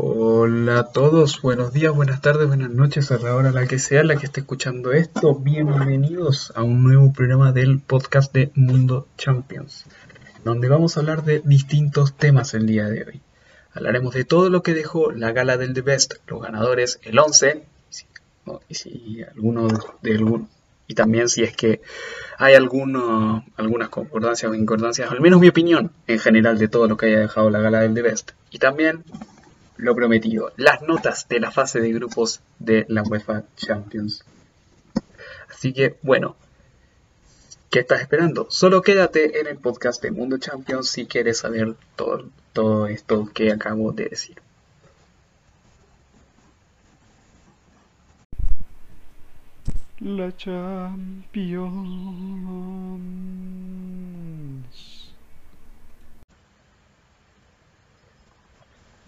[0.00, 4.04] Hola a todos, buenos días, buenas tardes, buenas noches, a la hora la que sea
[4.04, 5.34] la que esté escuchando esto.
[5.34, 9.86] Bienvenidos a un nuevo programa del podcast de Mundo Champions,
[10.44, 13.20] donde vamos a hablar de distintos temas el día de hoy.
[13.72, 17.64] Hablaremos de todo lo que dejó la gala del The Best, los ganadores, el 11,
[18.68, 19.66] y si alguno
[20.00, 20.48] de algún,
[20.86, 21.80] y también si es que
[22.38, 26.96] hay alguno, algunas concordancias o incordancias, al menos mi opinión en general de todo lo
[26.96, 28.30] que haya dejado la gala del The Best.
[28.52, 29.02] Y también
[29.78, 34.24] lo prometido, las notas de la fase de grupos de la UEFA Champions.
[35.48, 36.36] Así que, bueno,
[37.70, 38.46] ¿qué estás esperando?
[38.50, 43.52] Solo quédate en el podcast de Mundo Champions si quieres saber todo, todo esto que
[43.52, 44.42] acabo de decir.
[50.00, 51.68] La Champions.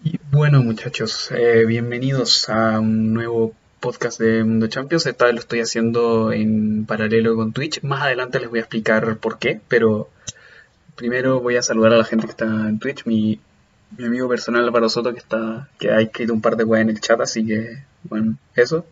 [0.03, 5.05] Y bueno muchachos, eh, bienvenidos a un nuevo podcast de Mundo Champions.
[5.05, 7.83] Esta vez lo estoy haciendo en paralelo con Twitch.
[7.83, 10.09] Más adelante les voy a explicar por qué, pero
[10.95, 13.05] primero voy a saludar a la gente que está en Twitch.
[13.05, 13.41] Mi,
[13.97, 16.91] mi amigo personal Álvaro Soto que está que ha escrito un par de weas en
[16.91, 18.85] el chat, así que bueno, eso.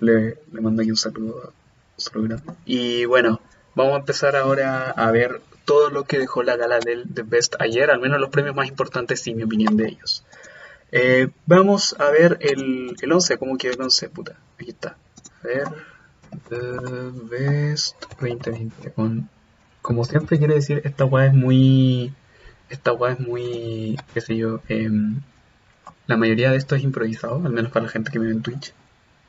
[0.00, 1.52] Le, mando aquí un saludo,
[1.98, 2.36] un saludo.
[2.64, 3.42] Y bueno,
[3.74, 7.54] vamos a empezar ahora a ver todo lo que dejó la gala del The Best
[7.60, 10.24] ayer, al menos los premios más importantes, y mi opinión de ellos.
[10.90, 14.34] Eh, vamos a ver el, el 11, cómo quedó el 11, puta.
[14.58, 14.96] Aquí está.
[15.44, 15.68] A ver.
[16.48, 16.58] The
[17.30, 18.90] Best 2020.
[18.90, 19.28] Con,
[19.80, 22.12] como siempre quiere decir, esta weá es muy.
[22.68, 23.96] Esta weá es muy.
[24.12, 24.62] qué sé yo.
[24.66, 25.20] em,
[26.08, 28.42] la mayoría de esto es improvisado, al menos para la gente que me ve en
[28.42, 28.74] Twitch.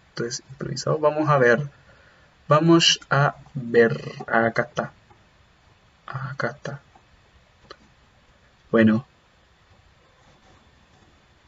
[0.10, 0.98] Entonces, improvisado.
[0.98, 1.70] Vamos a ver.
[2.48, 4.02] Vamos a ver.
[4.26, 4.94] Acá está.
[6.12, 6.82] Acá está.
[8.72, 9.06] Bueno.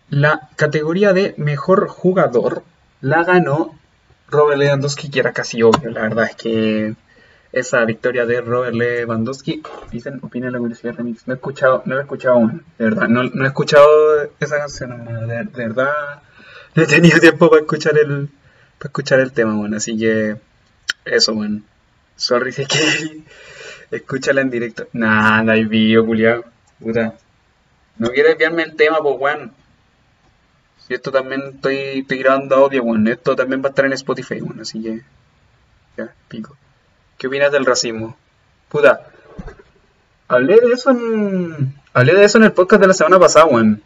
[0.09, 2.63] La categoría de mejor jugador
[3.01, 3.77] la ganó
[4.29, 5.89] Robert Lewandowski, que era casi obvio.
[5.89, 6.95] La verdad es que
[7.51, 9.61] esa victoria de Robert Lewandowski,
[9.91, 11.27] dicen, opina la Universidad Remix.
[11.27, 13.07] No he escuchado, no he escuchado aún, de verdad.
[13.07, 16.21] No, no he escuchado esa canción, de, verdad.
[16.75, 18.29] No he tenido tiempo para escuchar el,
[18.79, 19.77] para escuchar el tema, bueno.
[19.77, 20.37] Así que,
[21.05, 21.61] eso, bueno.
[22.15, 23.23] Sorry que
[23.95, 24.87] escúchala en directo.
[24.93, 26.43] Nah, no hay vídeo, culiao.
[26.79, 27.15] Puta.
[27.97, 29.51] No quieres enviarme el tema, pues, weón.
[30.85, 33.07] Si esto también estoy, estoy grabando audio, weón.
[33.07, 34.59] Esto también va a estar en Spotify, weón.
[34.59, 35.01] Así que.
[35.97, 36.57] Ya, pico.
[37.17, 38.17] ¿Qué opinas del racismo?
[38.69, 39.07] Puta.
[40.27, 41.75] Hablé de eso en.
[41.93, 43.83] Hablé de eso en el podcast de la semana pasada, weón.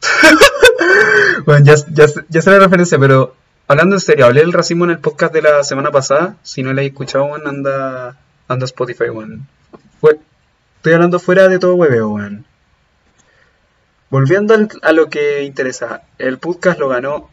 [1.46, 3.34] bueno, ya, ya, ya sé la referencia, pero
[3.66, 6.36] hablando en serio, hablé del racismo en el podcast de la semana pasada.
[6.42, 8.16] Si no lo habéis escuchado, weón, anda,
[8.48, 9.46] anda Spotify, weón.
[10.76, 12.44] Estoy hablando fuera de todo hueveo, weón.
[14.10, 17.30] Volviendo a lo que interesa, el podcast lo ganó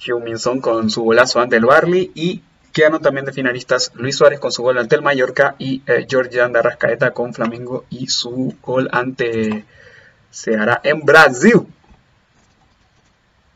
[0.00, 4.52] Heung-Min con su golazo ante el Barley y quedaron también de finalistas Luis Suárez con
[4.52, 9.64] su gol ante el Mallorca y eh, Georgian de con Flamengo y su gol ante
[10.30, 11.66] se hará en Brasil.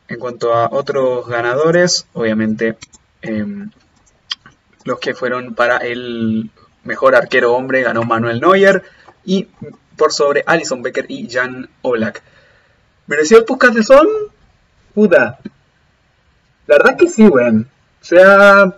[0.07, 2.77] En cuanto a otros ganadores, obviamente
[3.21, 3.69] em,
[4.85, 6.49] los que fueron para el
[6.83, 8.83] mejor arquero hombre ganó Manuel Neuer
[9.25, 9.47] y
[9.97, 12.23] por sobre Alison Becker y Jan Oblak.
[13.07, 14.07] ¿Mereció el podcast de Son?
[14.93, 15.39] Puta.
[16.67, 17.67] La verdad que sí, weón.
[18.01, 18.75] O sea,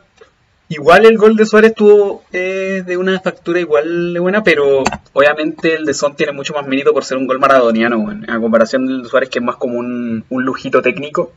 [0.69, 5.75] igual el gol de Suárez tuvo eh, de una factura igual de buena, pero obviamente
[5.75, 8.29] el de Son tiene mucho más mérito por ser un gol maradoniano, weón.
[8.29, 11.33] A comparación del de Suárez que es más como un, un lujito técnico.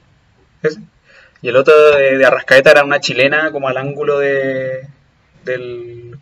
[1.42, 4.88] Y el otro de, de Arrascaeta era una chilena como al ángulo de,
[5.44, 6.18] del,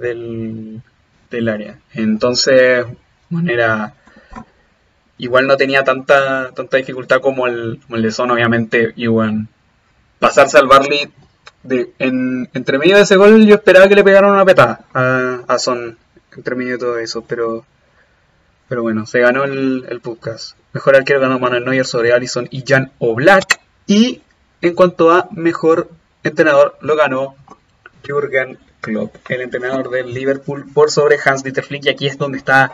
[0.00, 0.82] del,
[1.30, 1.78] del área.
[1.92, 2.86] Entonces,
[3.28, 3.94] bueno, era,
[5.18, 8.92] igual no tenía tanta, tanta dificultad como el, como el de Son, obviamente.
[8.96, 9.46] Y bueno,
[10.18, 11.12] pasarse al Barley,
[11.62, 15.40] de, en, entre medio de ese gol yo esperaba que le pegaran una petada a,
[15.46, 15.98] a Son,
[16.36, 17.64] entre medio de todo eso, pero,
[18.68, 20.56] pero bueno, se ganó el, el podcast.
[20.72, 23.60] Mejor arquero ganó Manuel Neuer sobre Allison y Jan Oblak.
[23.86, 24.22] Y
[24.62, 25.90] en cuanto a mejor
[26.22, 27.34] entrenador, lo ganó
[28.04, 31.86] Jürgen El entrenador del Liverpool, por sobre Hans Dieter Flick.
[31.86, 32.72] Y aquí es donde está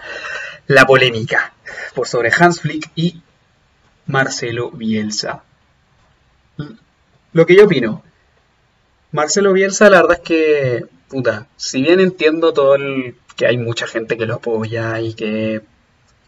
[0.66, 1.54] la polémica.
[1.94, 3.22] Por sobre Hans Flick y
[4.06, 5.42] Marcelo Bielsa.
[7.32, 8.02] Lo que yo opino.
[9.12, 10.86] Marcelo Bielsa, la verdad es que,
[11.56, 15.62] si bien entiendo todo el que hay mucha gente que lo apoya y que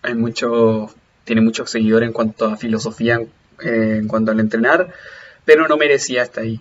[0.03, 0.95] hay mucho,
[1.25, 3.21] tiene muchos seguidores en cuanto a filosofía,
[3.61, 4.93] en cuanto al entrenar,
[5.45, 6.61] pero no merecía estar ahí.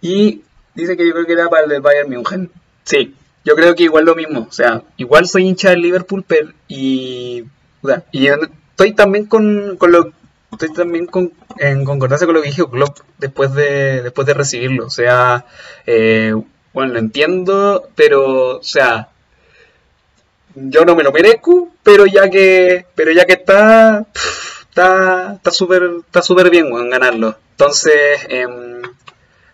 [0.00, 0.42] Y
[0.74, 2.50] dice que yo creo que era para el del Bayern München.
[2.84, 3.14] Sí,
[3.44, 4.46] yo creo que igual lo mismo.
[4.48, 7.44] O sea, igual soy hincha del Liverpool, pero y,
[7.80, 10.12] puta, y estoy también con, con lo
[10.52, 14.86] estoy también con, en concordancia con lo que dijo Klopp después de después de recibirlo.
[14.86, 15.46] O sea,
[15.86, 16.34] eh,
[16.72, 19.08] bueno, lo entiendo, pero o sea,
[20.54, 24.06] yo no me lo merezco, pero ya que pero ya que está
[24.68, 27.36] está está súper está súper bien ganarlo.
[27.52, 28.69] Entonces, em,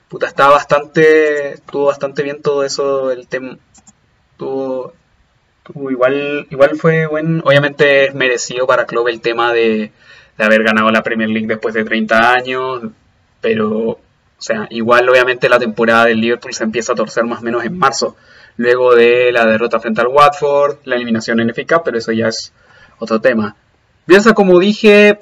[0.08, 3.58] puta, está bastante estuvo bastante bien todo eso el tema
[4.36, 4.92] tuvo
[5.64, 9.92] tuvo igual igual fue buen, obviamente es merecido para Klopp el tema de
[10.36, 12.82] de haber ganado la Premier League después de 30 años,
[13.40, 14.00] pero, o
[14.38, 17.78] sea, igual obviamente la temporada del Liverpool se empieza a torcer más o menos en
[17.78, 18.16] marzo,
[18.56, 22.52] luego de la derrota frente al Watford, la eliminación en FA pero eso ya es
[22.98, 23.56] otro tema.
[24.06, 25.18] Piensa, como dije,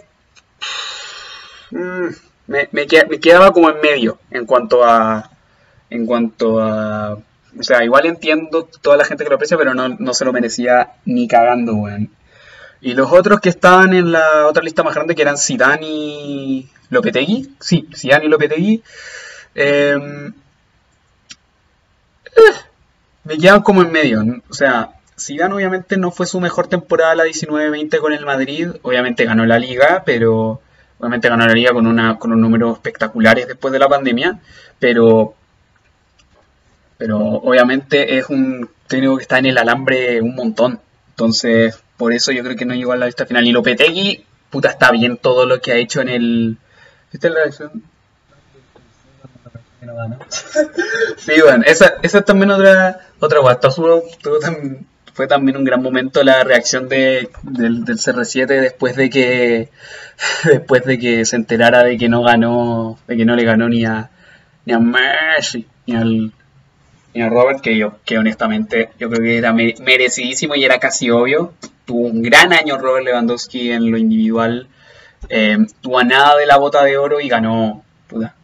[1.71, 2.09] mm,
[2.47, 5.31] me, me, quedaba como en medio en cuanto a,
[5.91, 7.15] en cuanto a,
[7.59, 10.33] o sea, igual entiendo toda la gente que lo aprecia, pero no, no se lo
[10.33, 12.11] merecía ni cagando, weón.
[12.81, 16.69] Y los otros que estaban en la otra lista más grande, que eran Zidane y
[16.91, 18.83] Lopetegui, sí, Zidane y Lopetegui,
[19.55, 20.35] em,
[22.27, 22.55] eh,
[23.25, 24.23] me quedan como en medio.
[24.51, 29.25] O sea, Zidane obviamente no fue su mejor temporada la 19-20 con el Madrid, obviamente
[29.25, 30.61] ganó la liga, pero
[31.05, 34.39] obviamente liga con, una, con un número espectaculares después de la pandemia,
[34.79, 35.35] pero
[36.97, 40.81] pero obviamente es un técnico que está en el alambre un montón.
[41.11, 43.47] Entonces, por eso yo creo que no llegó a la lista final.
[43.47, 46.57] Y Lopetegui, puta, está bien todo lo que ha hecho en el.
[47.13, 47.83] ¿Viste la reacción?
[51.19, 53.69] sí, bueno, esa, esa es también otra, otra guata.
[55.15, 59.71] Fue también un gran momento la reacción de, del, del CR7 después de que
[60.45, 63.85] después de que se enterara de que no ganó, de que no le ganó ni
[63.85, 64.11] a
[64.67, 66.33] ni a Messi, ni al
[67.15, 71.11] y a Robert, que yo, que honestamente yo creo que era merecidísimo y era casi
[71.11, 71.53] obvio.
[71.85, 74.67] Tuvo un gran año Robert Lewandowski en lo individual.
[75.29, 77.85] Eh, tuvo a nada de la bota de oro y ganó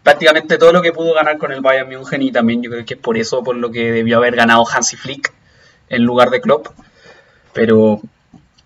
[0.05, 2.95] prácticamente todo lo que pudo ganar con el Bayern München y también yo creo que
[2.95, 5.33] es por eso por lo que debió haber ganado Hansi Flick
[5.91, 6.69] en lugar de Klopp.
[7.53, 8.01] Pero,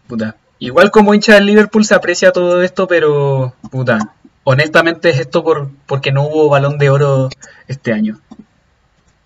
[0.06, 5.42] puta, igual como hincha del Liverpool se aprecia todo esto, pero, puta, honestamente es esto
[5.42, 7.30] por, porque no hubo balón de oro
[7.66, 8.20] este año.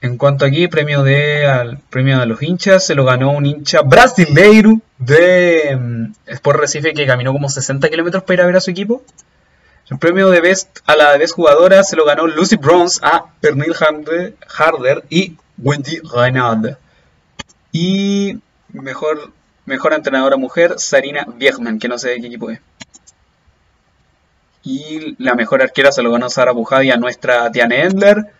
[0.01, 3.83] En cuanto aquí, premio de al premio de los hinchas, se lo ganó un hincha
[3.83, 8.61] brasileiro de um, Sport Recife que caminó como 60 kilómetros para ir a ver a
[8.61, 9.03] su equipo.
[9.91, 13.75] El premio de Best a la Best jugadora se lo ganó Lucy Bronze a Pernil
[14.57, 16.77] Harder y Wendy Reynard.
[17.73, 18.39] Y
[18.69, 19.33] mejor,
[19.67, 22.61] mejor entrenadora mujer, Sarina Biegman, que no sé de qué equipo es.
[24.63, 28.33] Y la mejor arquera se lo ganó Sara Bujadi a nuestra Tiane Endler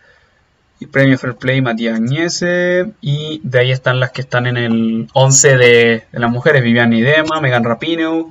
[0.79, 2.91] y premio Fair Play Matías Agnese.
[3.01, 7.41] Y de ahí están las que están en el 11 de, las mujeres: Vivian Idema,
[7.41, 8.27] Megan Rapinoe,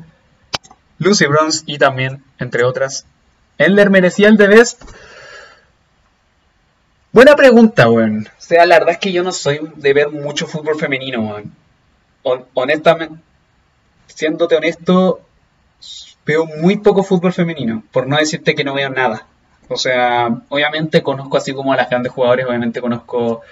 [0.99, 3.07] Lucy Bronze y también, entre otras,
[3.59, 4.83] Endler merecía el de Best.
[7.19, 8.29] Buena pregunta, weón.
[8.29, 11.43] O sea, la verdad es que yo no soy de ver mucho fútbol femenino,
[12.23, 12.47] weón.
[12.55, 13.17] honestamente,
[14.07, 15.23] siéndote honesto,
[16.25, 17.83] veo muy poco fútbol femenino.
[17.91, 19.27] Por no decirte que no veo nada.
[19.67, 23.43] O sea, obviamente conozco así como a las grandes jugadores, obviamente conozco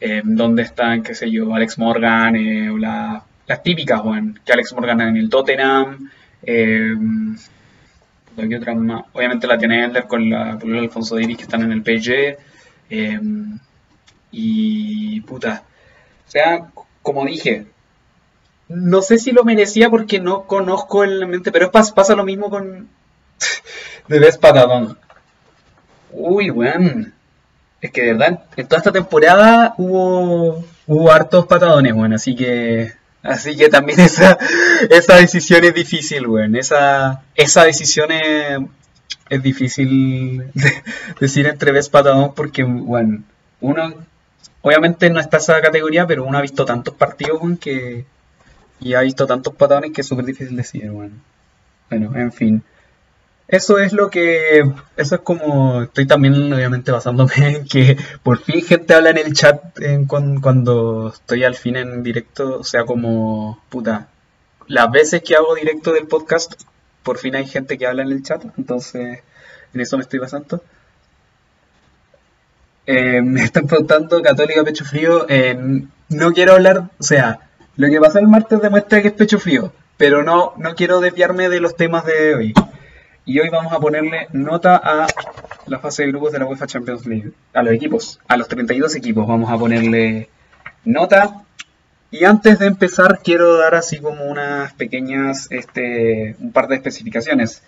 [0.00, 2.70] eh, dónde están, qué sé yo, Alex Morgan, eh,
[3.46, 6.10] las típicas, bueno, que Alex Morgan en el Tottenham,
[6.42, 6.92] eh,
[8.36, 9.04] otra más?
[9.14, 12.53] Obviamente la tiene Ender con la Alfonso Davis que están en el PSG.
[12.90, 13.20] Eh,
[14.30, 15.62] y puta.
[16.26, 16.70] O sea,
[17.02, 17.66] como dije,
[18.68, 22.88] no sé si lo merecía porque no conozco el mente, pero pasa lo mismo con
[24.08, 24.98] de Best Patadón.
[26.10, 27.12] Uy, weón.
[27.80, 32.14] Es que de verdad, en toda esta temporada hubo, hubo hartos patadones, weón.
[32.14, 34.38] Así que, así que también esa,
[34.90, 36.56] esa decisión es difícil, weón.
[36.56, 38.58] Esa, esa decisión es,
[39.30, 40.52] es difícil
[41.20, 43.22] decir entre vez patadón porque, bueno,
[43.60, 43.94] uno
[44.62, 48.04] obviamente no está esa categoría, pero uno ha visto tantos partidos, weón, que,
[48.80, 51.22] y ha visto tantos patadones que es súper difícil decir, weón.
[51.90, 52.62] Bueno, en fin.
[53.46, 54.64] Eso es lo que,
[54.96, 59.34] eso es como, estoy también obviamente basándome en que por fin gente habla en el
[59.34, 59.62] chat
[60.08, 64.08] cuando, estoy al fin en directo, o sea, como, puta,
[64.66, 66.54] las veces que hago directo del podcast,
[67.04, 69.20] por fin hay gente que habla en el chat, entonces
[69.72, 70.62] en eso me estoy basando.
[72.86, 75.26] Eh, me están preguntando, Católica Pecho Frío,
[76.08, 77.40] no quiero hablar, o sea,
[77.76, 81.48] lo que pasó el martes demuestra que es pecho frío, pero no, no quiero desviarme
[81.48, 82.54] de los temas de hoy.
[83.24, 85.06] Y hoy vamos a ponerle nota a
[85.66, 87.32] la fase de grupos de la UEFA Champions League.
[87.52, 90.28] A los equipos, a los 32 equipos vamos a ponerle
[90.84, 91.42] nota.
[92.14, 97.60] Y antes de empezar, quiero dar así como unas pequeñas, este, un par de especificaciones.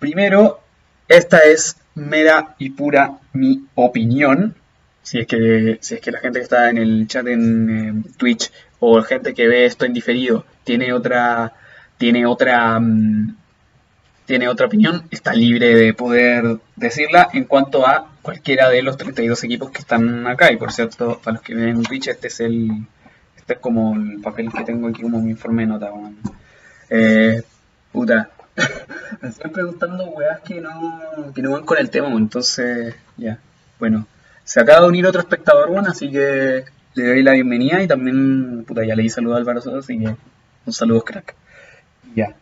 [0.00, 0.58] Primero,
[1.06, 4.56] esta es mera y pura mi opinión.
[5.04, 8.10] Si es que, si es que la gente que está en el chat en eh,
[8.16, 11.52] Twitch o gente que ve esto en diferido tiene otra,
[11.98, 13.36] tiene otra, mm,
[14.26, 19.44] tiene otra opinión, está libre de poder decirla en cuanto a cualquiera de los 32
[19.44, 20.50] equipos que están acá.
[20.50, 22.70] Y por cierto, para los que ven en Twitch, este es el,
[23.48, 25.90] este es como el papel que tengo aquí como mi informe de nota.
[26.90, 27.42] Eh,
[27.90, 28.28] puta,
[29.22, 33.38] me siguen preguntando weas que no, que no van con el tema, entonces ya,
[33.78, 34.06] bueno.
[34.44, 38.64] Se acaba de unir otro espectador, bueno, así que le doy la bienvenida y también,
[38.66, 40.14] puta, ya le di saludo a Álvaro Soto, así que
[40.66, 41.34] un saludo crack.
[42.14, 42.34] Ya.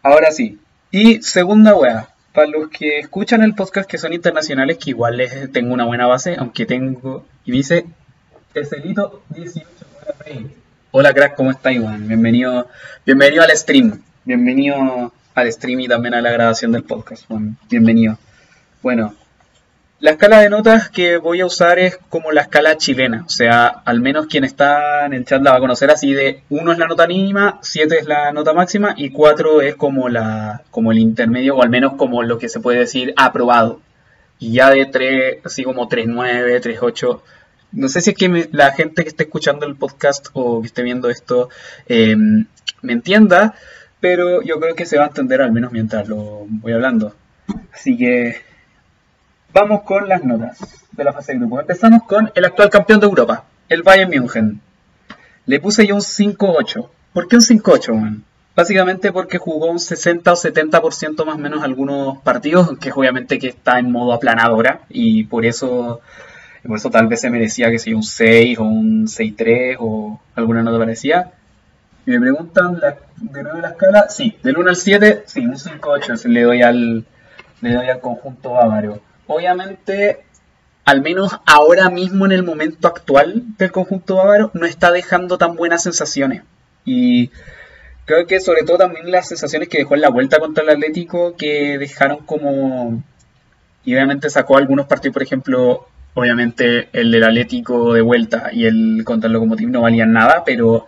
[0.00, 0.60] Ahora sí.
[0.92, 5.50] Y segunda wea, para los que escuchan el podcast que son internacionales, que igual les
[5.50, 7.84] tengo una buena base, aunque tengo, y dice,
[8.54, 9.81] Ecelito 18,
[10.90, 12.06] Hola crack, ¿cómo está Iván?
[12.06, 12.68] Bienvenido,
[13.04, 18.18] bienvenido al stream, bienvenido al stream y también a la grabación del podcast, bueno, bienvenido.
[18.82, 19.14] Bueno,
[20.00, 23.66] la escala de notas que voy a usar es como la escala chilena, o sea,
[23.66, 26.78] al menos quien está en el chat la va a conocer así de 1 es
[26.78, 30.98] la nota mínima, 7 es la nota máxima y 4 es como, la, como el
[30.98, 33.80] intermedio o al menos como lo que se puede decir aprobado.
[34.38, 37.20] Y ya de 3, así como 3.9, 3.8,
[37.72, 40.82] no sé si es que la gente que esté escuchando el podcast o que esté
[40.82, 41.48] viendo esto
[41.88, 43.54] eh, me entienda,
[44.00, 47.14] pero yo creo que se va a entender al menos mientras lo voy hablando.
[47.72, 48.36] Así que
[49.54, 50.58] Vamos con las notas
[50.92, 51.60] de la fase de grupo.
[51.60, 54.62] Empezamos con el actual campeón de Europa, el Bayern München.
[55.44, 56.88] Le puse yo un 5-8.
[57.12, 58.24] ¿Por qué un 5-8, man?
[58.56, 63.48] Básicamente porque jugó un 60 o 70% más o menos algunos partidos, que obviamente que
[63.48, 66.00] está en modo aplanadora y por eso,
[66.66, 70.62] por eso tal vez se merecía que sea un 6 o un 6-3 o alguna
[70.62, 71.32] nota parecía.
[72.06, 72.80] Y me preguntan
[73.16, 77.04] de nuevo la escala, sí, del 1 al 7, sí, un 5-8 le doy al,
[77.60, 79.00] le doy al conjunto bávaro
[79.32, 80.24] obviamente,
[80.84, 85.56] al menos ahora mismo en el momento actual del conjunto bávaro, no está dejando tan
[85.56, 86.42] buenas sensaciones.
[86.84, 87.30] Y
[88.04, 91.36] creo que sobre todo también las sensaciones que dejó en la vuelta contra el Atlético,
[91.36, 93.02] que dejaron como...
[93.84, 99.02] Y obviamente sacó algunos partidos, por ejemplo, obviamente el del Atlético de vuelta y el
[99.04, 100.86] contra el Lokomotiv no valían nada, pero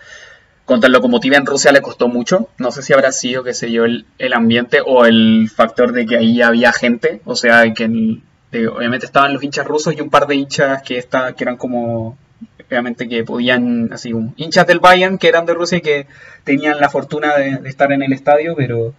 [0.64, 2.48] contra el Lokomotiv en Rusia le costó mucho.
[2.58, 6.06] No sé si habrá sido, qué sé yo, el, el ambiente o el factor de
[6.06, 8.20] que ahí había gente, o sea, que
[8.68, 12.16] obviamente estaban los hinchas rusos y un par de hinchas que, está, que eran como,
[12.66, 16.06] obviamente que podían, así, un, hinchas del Bayern que eran de Rusia y que
[16.44, 18.94] tenían la fortuna de, estar en el estadio, pero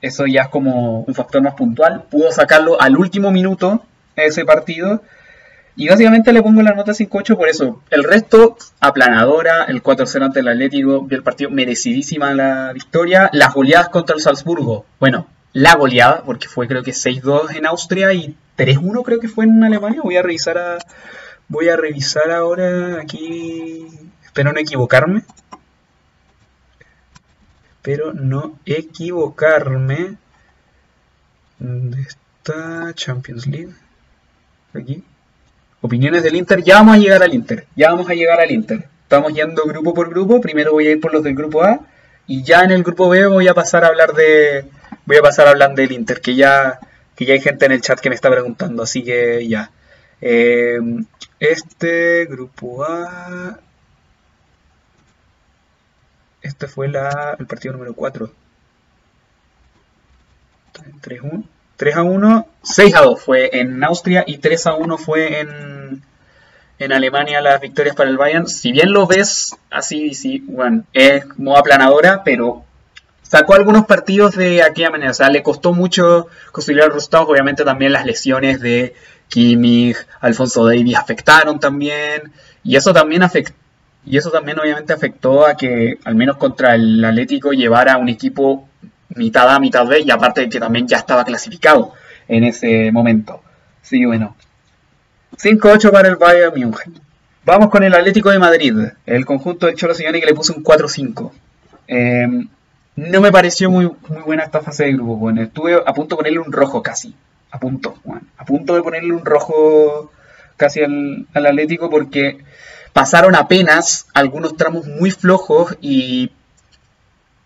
[0.00, 2.04] eso ya es como un factor más puntual.
[2.10, 3.84] Pudo sacarlo al último minuto
[4.16, 5.02] ese partido.
[5.78, 7.80] Y básicamente le pongo la nota 5-8 por eso.
[7.90, 13.30] El resto, aplanadora, el 4-0 ante el Atlético, el partido merecidísima la victoria.
[13.32, 14.86] Las goleadas contra el Salzburgo.
[14.98, 19.44] Bueno, la goleada, porque fue creo que 6-2 en Austria y 3-1 creo que fue
[19.44, 20.00] en Alemania.
[20.02, 20.78] Voy a revisar a,
[21.46, 23.86] voy a revisar ahora aquí.
[24.24, 25.22] Espero no equivocarme.
[27.76, 30.16] Espero no equivocarme.
[31.60, 33.74] ¿Dónde está Champions League?
[34.74, 35.04] Aquí.
[35.80, 36.62] Opiniones del Inter.
[36.62, 37.66] Ya vamos a llegar al Inter.
[37.76, 38.88] Ya vamos a llegar al Inter.
[39.02, 40.40] Estamos yendo grupo por grupo.
[40.40, 41.80] Primero voy a ir por los del grupo A.
[42.26, 44.66] Y ya en el grupo B voy a pasar a hablar de.
[45.06, 46.20] Voy a pasar a hablar del Inter.
[46.20, 46.80] Que ya
[47.18, 49.72] que ya hay gente en el chat que me está preguntando, así que ya.
[50.20, 50.78] Eh,
[51.40, 53.58] este grupo A.
[56.42, 58.30] Este fue la, el partido número 4.
[61.00, 61.44] 3, 1,
[61.78, 66.02] 3 a 1, 6 a 2 fue en Austria y 3 a 1 fue en,
[66.80, 68.48] en Alemania las victorias para el Bayern.
[68.48, 72.64] Si bien lo ves así, sí, bueno, es modo aplanadora, pero
[73.22, 75.12] sacó algunos partidos de aquella manera.
[75.12, 77.28] O sea, le costó mucho los resultados.
[77.28, 78.94] Obviamente también las lesiones de
[79.28, 82.32] Kimmich, Alfonso Davis afectaron también.
[82.64, 83.54] Y eso también afectó.
[84.04, 88.67] Y eso también obviamente afectó a que al menos contra el Atlético llevara un equipo
[89.10, 91.92] mitad A, mitad B, y aparte de que también ya estaba clasificado
[92.26, 93.42] en ese momento.
[93.82, 94.36] Sí, bueno.
[95.36, 97.00] 5-8 para el Bayern München.
[97.44, 98.74] Vamos con el Atlético de Madrid,
[99.06, 101.30] el conjunto del Cholo Simeone que le puso un 4-5.
[101.86, 102.26] Eh,
[102.96, 105.16] no me pareció muy, muy buena esta fase de grupo.
[105.16, 107.14] Bueno, estuve a punto de ponerle un rojo casi.
[107.50, 110.10] A punto, bueno, a punto de ponerle un rojo
[110.56, 112.44] casi al, Atlético porque
[112.92, 116.32] pasaron apenas algunos tramos muy flojos y.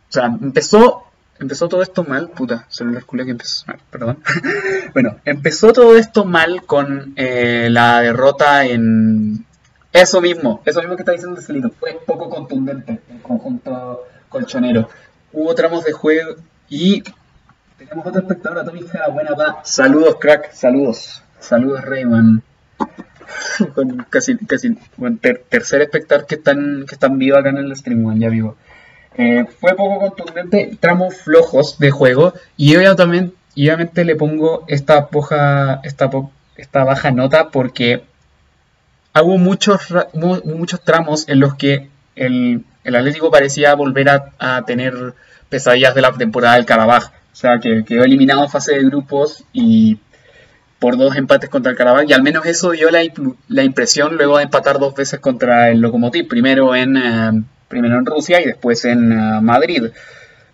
[0.08, 1.04] O sea, empezó.
[1.42, 4.18] Empezó todo esto mal, puta, se me que empezó mal, perdón.
[4.94, 9.44] bueno, empezó todo esto mal con eh, la derrota en,
[9.92, 11.70] Eso mismo, eso mismo que está diciendo Celito.
[11.70, 14.88] Fue poco contundente el conjunto colchonero.
[15.32, 16.36] Hubo tramos de juego
[16.68, 17.02] y
[17.76, 19.64] tenemos otro espectador, Tommy la buena va.
[19.64, 21.24] Saludos, crack, saludos.
[21.40, 22.40] Saludos, Rayman.
[23.74, 27.74] Con casi, casi, bueno, ter- tercer espectador que están, que están vivo acá en el
[27.74, 28.56] stream, ya vivo.
[29.16, 36.08] Eh, fue poco contundente, tramos flojos de juego y obviamente le pongo esta poja, esta,
[36.08, 38.04] po- esta baja nota porque
[39.20, 39.88] hubo muchos,
[40.44, 45.14] muchos tramos en los que el, Atlético parecía volver a, tener
[45.48, 47.12] pesadillas de la temporada del Carabaj.
[47.32, 49.98] O sea, que quedó eliminado en fase de grupos y
[50.78, 52.06] por dos empates contra el Carabaj.
[52.08, 56.26] Y al menos eso dio la impresión luego de empatar dos veces contra el Lokomotiv.
[56.28, 57.42] Primero en, eh,
[57.72, 59.84] primero en Rusia y después en eh, Madrid.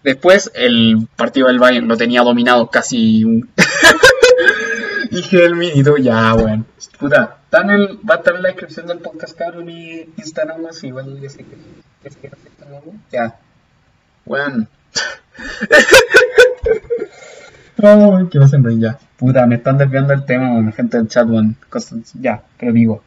[0.05, 3.51] Después el partido del Bayern lo tenía dominado casi un...
[5.11, 6.65] Dije el minito, ya, bueno.
[7.01, 11.29] Puta, va a estar en la descripción del podcast, cabrón, mi Instagram, así, igual ya
[11.29, 12.31] sé que, sé que.
[13.11, 13.37] Ya.
[14.25, 14.69] Bueno.
[17.83, 18.99] Ay, que me hacen ya.
[19.17, 21.55] Puta, me están desviando el tema, bueno, gente del chat, bueno,
[22.21, 23.03] ya, pero digo.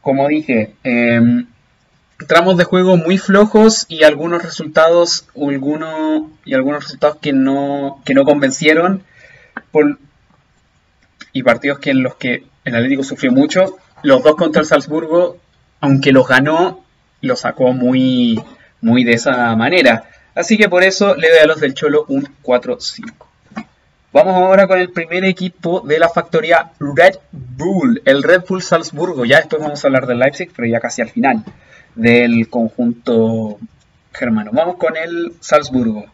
[0.00, 1.46] Como dije, em,
[2.26, 8.24] tramos de juego muy flojos y algunos resultados, y algunos resultados que no, que no
[8.24, 9.02] convencieron.
[11.32, 13.76] Y partidos que en los que el Atlético sufrió mucho.
[14.02, 15.38] Los dos contra el Salzburgo,
[15.80, 16.84] aunque los ganó,
[17.20, 18.42] los sacó muy,
[18.80, 20.04] muy de esa manera.
[20.34, 23.12] Así que por eso le doy a los del Cholo un 4-5.
[24.12, 29.24] Vamos ahora con el primer equipo de la factoría Red Bull, el Red Bull Salzburgo.
[29.24, 31.44] Ya después vamos a hablar del Leipzig, pero ya casi al final
[31.94, 33.58] del conjunto
[34.12, 34.50] germano.
[34.52, 36.04] Vamos con el Salzburgo.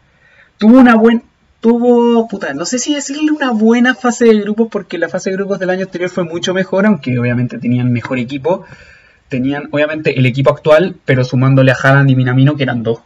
[0.58, 1.22] Tuvo una buena
[1.60, 5.36] tuvo, puta, no sé si decirle una buena fase de grupos, porque la fase de
[5.36, 8.64] grupos del año anterior fue mucho mejor, aunque obviamente tenían mejor equipo.
[9.28, 13.00] Tenían, obviamente, el equipo actual, pero sumándole a Haaland y Minamino, que eran dos,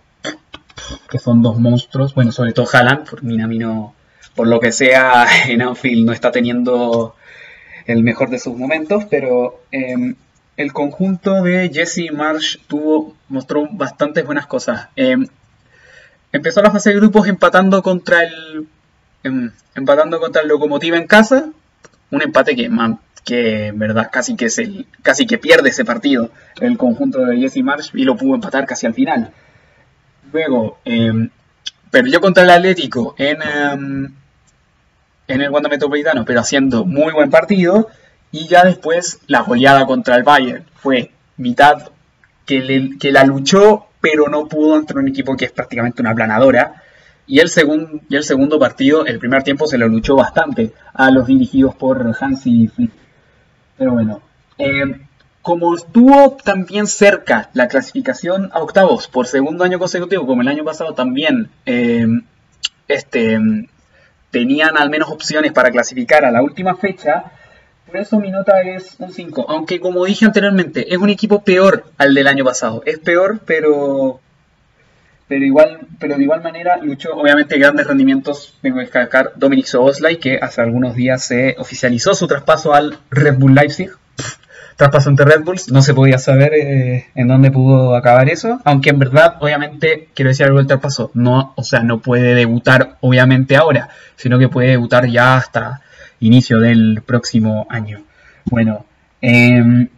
[1.10, 2.14] que son dos monstruos.
[2.14, 3.94] Bueno, sobre todo Haaland, por Minamino,
[4.36, 7.16] por lo que sea, en Anfield no está teniendo
[7.86, 10.14] el mejor de sus momentos, pero eh,
[10.56, 14.88] el conjunto de Jesse Marsh tuvo, mostró bastantes buenas cosas.
[14.96, 15.16] Eh,
[16.32, 18.66] empezó la fase de grupos empatando contra el
[19.24, 21.50] em, empatando contra el Locomotiva en casa.
[22.10, 25.84] Un empate que man, que en verdad casi que es el, casi que pierde ese
[25.84, 29.32] partido el conjunto de Jesse Marsh y lo pudo empatar casi al final.
[30.32, 31.30] Luego em,
[31.90, 34.14] perdió contra el Atlético en em,
[35.28, 37.88] en el Wanda Metropolitano pero haciendo muy buen partido
[38.32, 41.90] y ya después la goleada contra el Bayern fue mitad
[42.46, 46.82] que, la luchó pero no pudo ante un equipo que es prácticamente una planadora.
[47.24, 47.48] Y el,
[48.08, 52.14] y el segundo partido, el primer tiempo, se lo luchó bastante a los dirigidos por
[52.18, 52.90] Hansi Flick.
[53.78, 54.20] Pero bueno,
[54.58, 55.00] eh,
[55.40, 60.64] como estuvo también cerca la clasificación a octavos por segundo año consecutivo, como el año
[60.64, 62.06] pasado también, eh,
[62.88, 63.38] este,
[64.32, 67.24] tenían al menos opciones para clasificar a la última fecha,
[67.92, 69.46] por eso mi nota es un 5.
[69.48, 72.82] Aunque como dije anteriormente, es un equipo peor al del año pasado.
[72.86, 74.18] Es peor, pero
[75.28, 78.58] pero igual pero de igual manera luchó obviamente grandes rendimientos.
[78.62, 83.36] Tengo que destacar Dominic Soboslai, que hace algunos días se oficializó su traspaso al Red
[83.36, 83.90] Bull Leipzig.
[84.76, 88.88] Traspaso entre Red Bulls, no se podía saber eh, en dónde pudo acabar eso, aunque
[88.88, 93.54] en verdad, obviamente, quiero decir algo del traspaso, no, o sea, no puede debutar obviamente
[93.54, 95.82] ahora, sino que puede debutar ya hasta
[96.22, 98.02] inicio del próximo año.
[98.46, 98.84] Bueno,
[99.20, 99.88] em,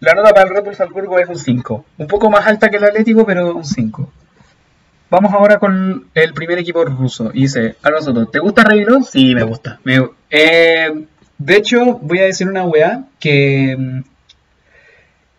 [0.00, 1.84] la nota para el Red Bull Salzburgo es un 5.
[1.98, 4.12] Un poco más alta que el Atlético, pero un 5.
[5.10, 7.30] Vamos ahora con el primer equipo ruso.
[7.34, 9.04] Y dice, Soto, ¿te gusta Revilón?
[9.04, 9.78] Sí, me gusta.
[9.84, 11.04] Me- eh,
[11.38, 14.02] de hecho, voy a decir una weá que,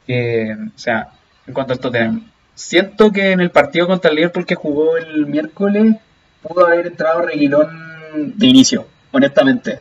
[0.06, 1.10] que, o sea,
[1.48, 5.26] en cuanto a Tottenham, siento que en el partido contra el Liverpool que jugó el
[5.26, 5.96] miércoles,
[6.42, 9.80] pudo haber entrado Reguilón de inicio, honestamente.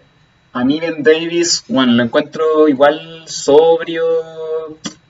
[0.53, 4.05] A mí Ben Davis, bueno, lo encuentro igual sobrio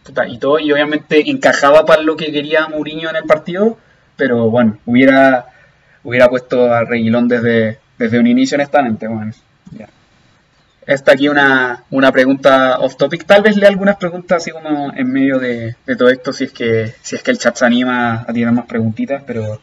[0.05, 3.77] puta, y todo, y obviamente encajaba para lo que quería Mourinho en el partido,
[4.17, 5.47] pero bueno, hubiera,
[6.05, 9.33] hubiera puesto a Reguilón desde, desde un inicio honestamente, bueno,
[9.73, 9.89] ya.
[10.87, 13.25] Está aquí una, una pregunta off topic.
[13.25, 16.53] Tal vez lea algunas preguntas así como en medio de, de todo esto, si es
[16.53, 19.61] que si es que el chat se anima a tirar más preguntitas, pero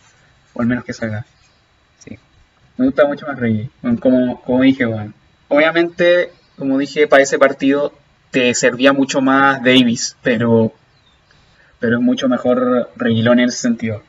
[0.53, 1.25] o al menos que salga.
[2.79, 3.37] Me gusta mucho más.
[3.37, 5.11] Bueno, como, como dije, bueno.
[5.49, 7.91] Obviamente, como dije, para ese partido
[8.31, 10.71] te servía mucho más Davis, pero
[11.79, 14.01] pero es mucho mejor Reguilón en ese sentido.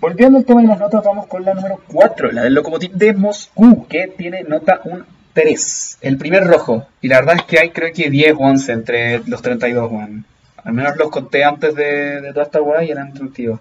[0.00, 3.12] Volviendo al tema de las notas, vamos con la número 4, la del Lokomotiv de
[3.12, 5.98] Moscú, que tiene nota un 3.
[6.00, 6.88] El primer rojo.
[7.02, 10.24] Y la verdad es que hay creo que 10 o 11 entre los 32, weón.
[10.64, 13.60] Al menos los conté antes de, de toda esta weá y eran 32.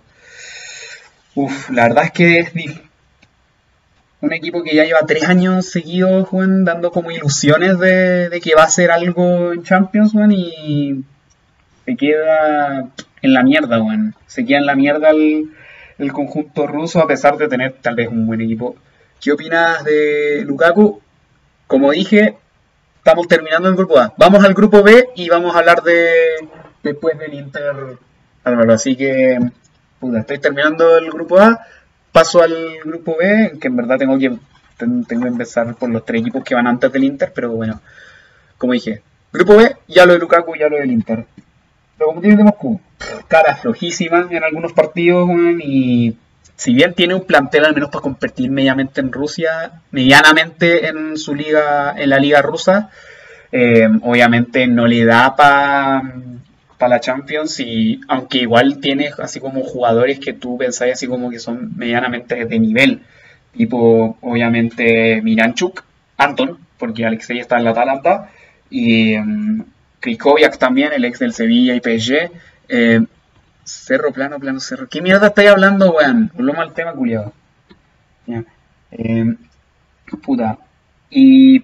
[1.36, 2.82] Uf, la verdad es que es dif-
[4.22, 8.56] un equipo que ya lleva tres años seguidos, weón, dando como ilusiones de, de que
[8.56, 11.04] va a hacer algo en Champions, weón, y
[11.86, 12.88] se queda
[13.22, 14.16] en la mierda, weón.
[14.28, 15.52] Se queda en la mierda el,
[15.98, 18.76] el conjunto ruso a pesar de tener tal vez un buen equipo.
[19.20, 21.02] ¿Qué opinas de Lukaku?
[21.68, 22.36] Como dije,
[22.98, 24.14] estamos terminando el grupo A.
[24.18, 26.10] Vamos al grupo B y vamos a hablar de
[26.84, 27.98] después del Inter
[28.44, 28.74] Álvaro.
[28.74, 29.40] Así que,
[30.00, 31.60] puta, estoy terminando el grupo A.
[32.12, 34.32] Paso al grupo B, que en verdad tengo que,
[34.78, 37.80] ten- tengo que empezar por los tres equipos que van antes del Inter, pero bueno,
[38.58, 41.26] como dije, grupo B, ya lo de Lukaku, ya lo del Inter.
[42.00, 42.82] Lokomotiv de Moscú,
[43.28, 45.30] cara flojísima en algunos partidos,
[45.64, 46.16] y
[46.56, 51.34] si bien tiene un plantel al menos para competir medianamente en Rusia, medianamente en su
[51.36, 52.90] liga, en la liga rusa,
[53.52, 56.02] eh, obviamente no le da para
[56.88, 61.40] la Champions y aunque igual tiene así como jugadores que tú pensáis así como que
[61.40, 63.02] son medianamente de nivel,
[63.56, 65.84] tipo obviamente Miranchuk,
[66.18, 68.30] Anton, porque Alexei está en la Atalanta,
[68.70, 69.66] y um,
[70.00, 72.32] Krikoviak también, el ex del Sevilla y PSG,
[72.70, 73.02] eh,
[73.64, 74.88] Cerro plano, plano cerro.
[74.90, 76.32] ¿Qué mierda estáis hablando, weón?
[76.34, 77.32] Volvamos al tema, culiado.
[78.92, 79.36] Eh,
[80.22, 80.58] puta.
[81.10, 81.60] Y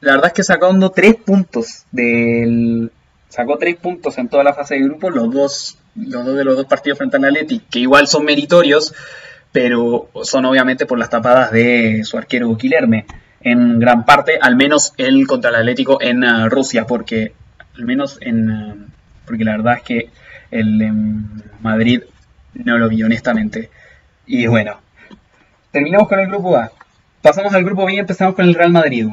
[0.00, 2.90] la verdad es que sacando tres puntos del.
[3.34, 6.56] Sacó tres puntos en toda la fase de grupo, los dos, los dos de los
[6.56, 8.94] dos partidos frente al Atleti, que igual son meritorios,
[9.50, 13.06] pero son obviamente por las tapadas de su arquero Quilerme.
[13.40, 17.32] En gran parte, al menos él contra el Atlético en uh, Rusia, porque
[17.76, 18.50] al menos en.
[18.50, 18.86] Uh,
[19.26, 20.10] porque la verdad es que
[20.52, 22.02] el en Madrid
[22.52, 23.68] no lo vi honestamente.
[24.26, 24.78] Y bueno,
[25.72, 26.70] terminamos con el grupo A.
[27.20, 29.08] Pasamos al grupo B y empezamos con el Real Madrid.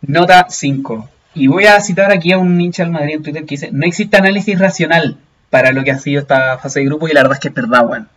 [0.00, 1.10] Nota 5.
[1.36, 3.86] Y voy a citar aquí a un hincha del Madrid en Twitter que dice, no
[3.86, 5.18] existe análisis racional
[5.50, 7.54] para lo que ha sido esta fase de grupo y la verdad es que es
[7.54, 8.08] verdad, weón.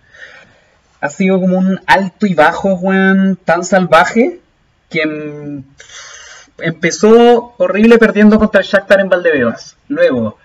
[1.01, 4.39] Ha sido como un alto y bajo, weón, tan salvaje
[4.89, 5.63] que mm,
[6.59, 9.75] empezó horrible perdiendo contra el Shakhtar en Valdebebas.
[9.89, 10.37] Luego,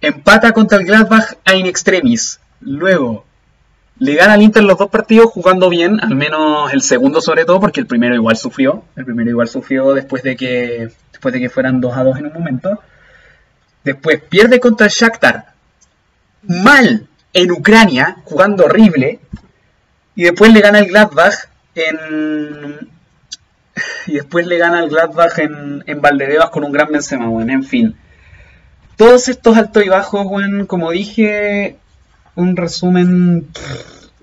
[0.00, 2.38] empata contra el Gladbach a in extremis.
[2.60, 3.24] Luego,
[3.98, 7.58] le gana al Inter los dos partidos jugando bien, al menos el segundo sobre todo,
[7.58, 8.84] porque el primero igual sufrió.
[8.94, 10.92] El primero igual sufrió después de que,
[11.22, 12.82] después de que fueran 2 a 2 en un momento.
[13.84, 15.52] Después pierde contra el Shakhtar
[16.42, 19.20] mal en Ucrania, jugando horrible.
[20.16, 21.34] Y después le gana el Gladbach
[21.76, 22.88] en...
[24.06, 27.64] Y después le gana el Gladbach en, en Valdebebas con un gran Benzema, bueno, en
[27.64, 27.96] fin
[28.96, 31.76] todos estos altos y bajos, bueno, como dije,
[32.36, 33.48] un resumen,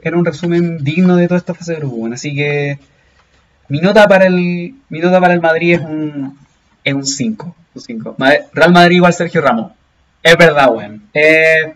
[0.02, 2.80] era un resumen digno de toda esta fase de grupo, bueno, así que
[3.68, 6.38] mi nota para el, mi nota para el Madrid es un,
[6.84, 8.16] es un 5, un 5.
[8.54, 9.72] Real Madrid igual Sergio Ramos,
[10.24, 11.68] es verdad, bueno, es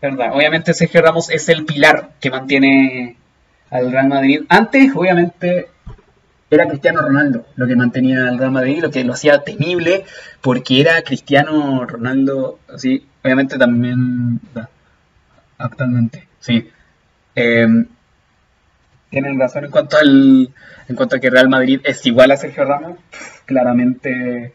[0.00, 3.16] verdad, obviamente Sergio Ramos es el pilar que mantiene
[3.70, 5.68] al Real Madrid, antes, obviamente,
[6.50, 10.04] era Cristiano Ronaldo lo que mantenía al Real Madrid, lo que lo hacía temible,
[10.40, 14.40] porque era Cristiano Ronaldo, así, obviamente también
[15.58, 16.68] actualmente, sí.
[17.36, 17.84] Eh,
[19.10, 20.50] tienen razón en cuanto al
[20.88, 22.98] en cuanto a que Real Madrid es igual a Sergio Ramos,
[23.44, 24.54] claramente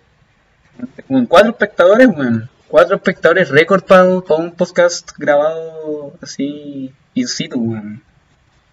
[1.08, 8.02] con cuatro espectadores, bueno, cuatro espectadores récord para, un podcast grabado así in situ, bueno.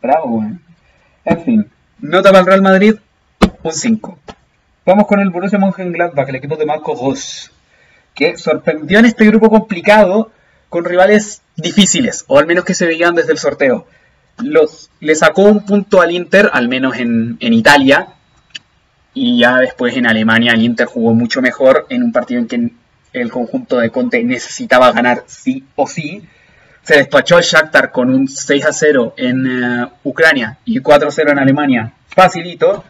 [0.01, 0.59] bravo, bueno.
[1.25, 2.95] en fin, nota para el Real Madrid
[3.63, 4.19] un 5.
[4.85, 7.53] Vamos con el Borussia Mönchengladbach, el equipo de Marco Ross,
[8.15, 10.33] que sorprendió en este grupo complicado
[10.69, 13.87] con rivales difíciles, o al menos que se veían desde el sorteo.
[14.39, 18.09] Los, le sacó un punto al Inter, al menos en, en Italia,
[19.15, 22.71] y ya después en Alemania el Inter jugó mucho mejor en un partido en que
[23.13, 26.23] el conjunto de Conte necesitaba ganar sí o sí.
[26.83, 31.13] Se despachó al Shakhtar con un 6 a 0 en uh, Ucrania y 4 a
[31.13, 31.93] 0 en Alemania.
[32.09, 32.85] Facilito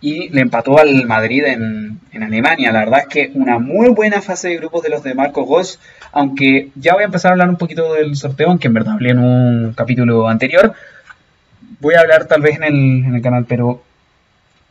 [0.00, 2.72] y le empató al Madrid en, en, Alemania.
[2.72, 5.80] La verdad es que una muy buena fase de grupos de los de Marco Goss,
[6.12, 9.10] aunque ya voy a empezar a hablar un poquito del sorteo, aunque en verdad hablé
[9.10, 10.74] en un capítulo anterior.
[11.80, 13.82] Voy a hablar tal vez en el, en el canal, pero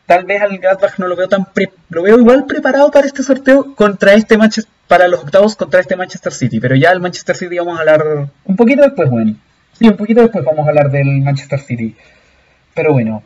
[0.06, 3.22] tal vez al Gladbach no lo veo tan pre lo veo igual preparado para este
[3.22, 7.36] sorteo contra este Manchester para los octavos contra este Manchester City, pero ya el Manchester
[7.36, 9.34] City vamos a hablar un poquito después, bueno.
[9.72, 11.94] Sí, un poquito después vamos a hablar del Manchester City.
[12.74, 13.22] Pero bueno,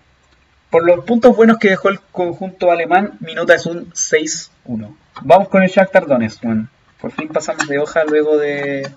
[0.71, 4.95] por los puntos buenos que dejó el conjunto alemán, mi nota es un 6-1.
[5.23, 6.69] Vamos con el Shakhtar Donetsk, bueno.
[7.01, 8.89] Por fin pasamos de hoja luego de...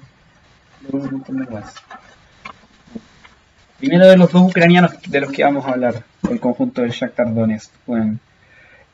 [3.79, 7.33] Primero de los dos ucranianos de los que vamos a hablar, el conjunto del Shakhtar
[7.33, 7.71] Donetsk.
[7.85, 8.19] Bueno,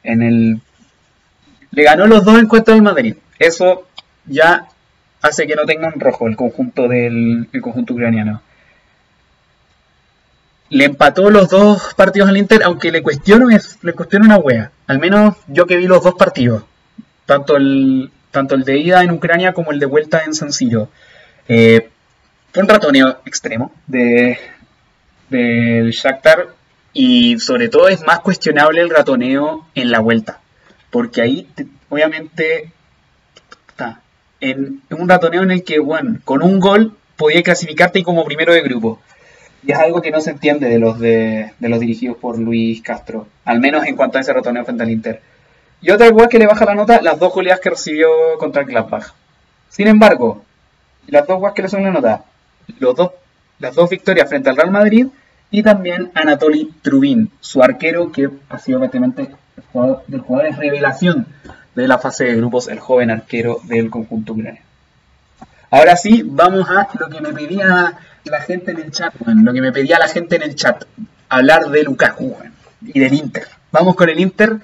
[0.04, 0.62] en el...
[1.72, 3.16] Le ganó los dos encuentros del Madrid.
[3.38, 3.88] Eso
[4.26, 4.68] ya
[5.22, 8.42] hace que no tengan rojo el conjunto del el conjunto ucraniano.
[10.70, 14.72] Le empató los dos partidos al Inter, aunque le cuestiono, es, le cuestiono una wea.
[14.88, 16.64] Al menos yo que vi los dos partidos.
[17.26, 20.90] Tanto el, tanto el de ida en Ucrania como el de vuelta en San Siro.
[21.48, 21.90] Eh,
[22.52, 24.38] fue un ratoneo extremo de,
[25.30, 26.50] del Shakhtar
[26.94, 30.40] y sobre todo es más cuestionable el ratoneo en la vuelta.
[30.90, 31.48] Porque ahí,
[31.90, 32.72] obviamente,
[33.70, 34.02] está
[34.42, 38.62] en un ratoneo en el que, bueno, con un gol podía clasificarte como primero de
[38.62, 39.02] grupo.
[39.64, 43.28] Y es algo que no se entiende de los, de, los dirigidos por Luis Castro,
[43.46, 45.22] al menos en cuanto a ese ratoneo frente al Inter.
[45.82, 48.68] Y otra igual que le baja la nota, las dos goleadas que recibió contra el
[48.68, 49.14] Gladbach.
[49.70, 50.44] Sin embargo,
[51.08, 52.24] las dos guas que le son la nota,
[52.80, 53.12] los dos,
[53.60, 55.08] las dos victorias frente al Real Madrid
[55.52, 60.58] y también Anatoly Trubin, su arquero que ha sido prácticamente el jugador, del jugador de
[60.58, 61.28] revelación
[61.76, 64.66] de la fase de grupos, el joven arquero del conjunto ucraniano.
[65.72, 67.94] Ahora sí, vamos a lo que me pedía
[68.26, 70.86] la gente en el chat, lo que me pedía la gente en el chat,
[71.30, 72.36] hablar de Lukaku
[72.82, 73.48] y del Inter.
[73.72, 74.60] Vamos con el Inter.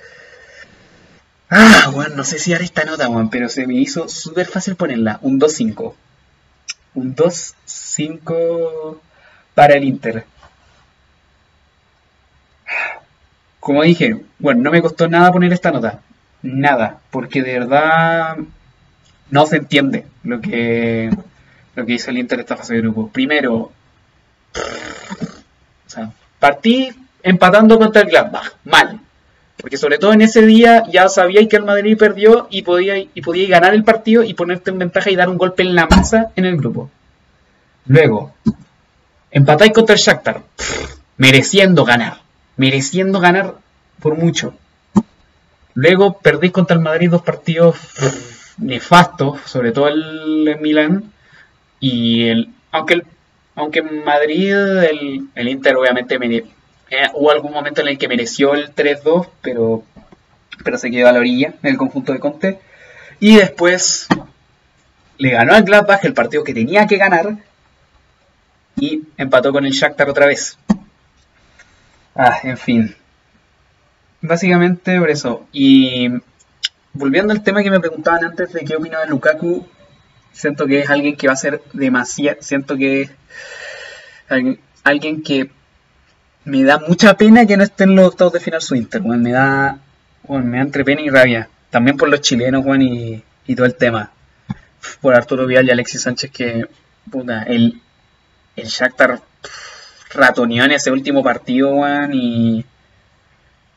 [1.50, 5.20] Ah, bueno, no sé si haré esta nota, pero se me hizo súper fácil ponerla.
[5.22, 5.94] Un 2-5.
[6.96, 8.98] Un 2-5
[9.54, 10.26] para el Inter.
[13.60, 16.00] Como dije, bueno, no me costó nada poner esta nota.
[16.42, 18.38] Nada, porque de verdad
[19.32, 21.10] no se entiende lo que,
[21.76, 23.10] lo que hizo el Inter esta fase de grupo.
[23.10, 23.72] Primero, o
[25.88, 26.90] sea, partí
[27.22, 29.00] empatando contra el Gladbach, mal.
[29.58, 33.22] Porque sobre todo en ese día ya sabíais que el Madrid perdió y podía y
[33.22, 36.32] podíais ganar el partido y ponerte en ventaja y dar un golpe en la masa
[36.36, 36.90] en el grupo.
[37.88, 38.34] Luego,
[39.32, 40.42] empatáis contra el Shakhtar,
[41.18, 42.20] mereciendo ganar,
[42.58, 43.56] mereciendo ganar
[44.00, 44.56] por mucho.
[45.74, 47.76] Luego perdéis contra el Madrid dos partidos
[48.58, 51.12] nefasto, sobre todo el, Milan.
[51.88, 53.06] Y el, aunque, el,
[53.54, 56.44] aunque Madrid el, el Inter obviamente me, eh,
[57.14, 59.84] hubo algún momento en el que mereció el 3-2, pero,
[60.64, 62.60] pero se quedó a la orilla en el conjunto de Conte.
[63.20, 64.08] Y después
[65.20, 67.38] le ganó al Gladbach el partido que tenía que ganar
[68.76, 70.58] y empató con el Shakhtar otra vez.
[72.16, 72.96] Ah, en fin.
[74.22, 75.46] Básicamente por eso.
[75.52, 76.10] Y
[76.94, 79.68] volviendo al tema que me preguntaban antes de qué opino de Lukaku,
[80.36, 83.12] siento que es alguien que va a ser demasiado, siento que es
[84.84, 85.50] alguien, que
[86.44, 89.32] me da mucha pena que no esté en los octavos de final su Inter, me
[89.32, 89.80] da,
[90.28, 93.24] me da entre pena y rabia, también por los chilenos, y,
[93.56, 94.12] todo el tema,
[95.02, 96.68] por Arturo Vial y Alexis Sánchez que,
[97.10, 97.82] puta, el,
[98.56, 99.22] el Shakhtar
[100.14, 102.66] ratoneó en ese último partido, y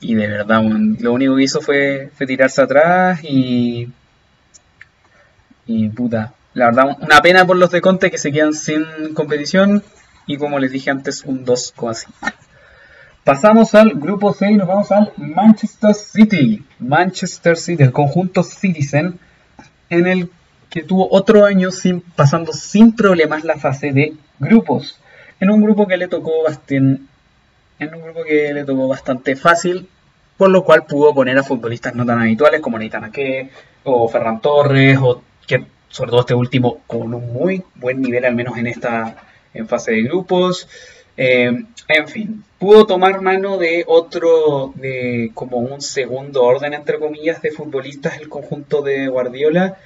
[0.01, 3.89] y de verdad, lo único que hizo fue, tirarse atrás y.
[5.67, 6.35] Y puta.
[6.55, 9.83] La verdad, una pena por los de Conte que se quedan sin competición.
[10.27, 12.07] Y como les dije antes, un 2 así.
[13.25, 16.65] Pasamos al grupo 6 y nos vamos al Manchester City.
[16.79, 19.19] Manchester City, el conjunto Citizen,
[19.91, 20.31] en el
[20.71, 25.01] que tuvo otro año sin, pasando sin problemas la fase de grupos.
[25.41, 29.89] En un grupo que le tocó bastante, en un grupo que le tocó bastante fácil,
[30.37, 33.11] por lo cual pudo poner a futbolistas no tan habituales como Neitana
[33.85, 38.35] o Ferran Torres, o que sobre todo este último con un muy buen nivel, al
[38.35, 39.17] menos en esta
[39.55, 40.69] en fase de grupos.
[41.17, 41.51] Eh,
[41.89, 47.51] en fin, pudo tomar mano de otro, de como un segundo orden, entre comillas, de
[47.51, 49.79] futbolistas el conjunto de Guardiola,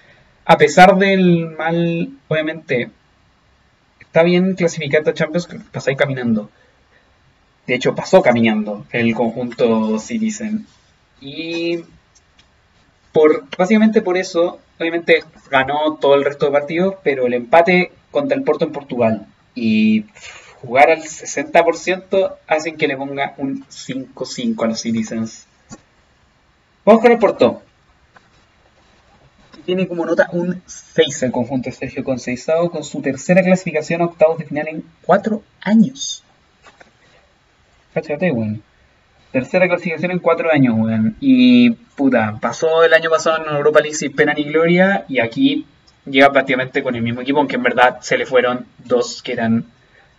[0.44, 2.90] a pesar del mal, obviamente,
[4.00, 6.50] está bien clasificado a Champions, pasáis caminando
[7.66, 10.66] de hecho, pasó caminando el conjunto Citizen.
[11.20, 11.84] Y
[13.12, 18.37] por, básicamente por eso, obviamente ganó todo el resto de partidos, pero el empate contra
[18.37, 20.05] el Porto en Portugal y
[20.61, 25.47] jugar al 60% hacen que le ponga un 5-5 a los Citizens.
[26.85, 27.62] Vamos con el Porto.
[29.64, 34.07] Tiene como nota un 6 el conjunto de Sergio Conceizado con su tercera clasificación a
[34.07, 36.25] octavos de final en 4 años.
[37.95, 38.62] Cáchate, weón.
[39.33, 41.16] Tercera clasificación en cuatro años, weón.
[41.21, 45.07] Y puta, pasó el año pasado en Europa League sin pena ni gloria.
[45.09, 45.66] Y aquí
[46.05, 49.64] llega prácticamente con el mismo equipo, aunque en verdad se le fueron dos que eran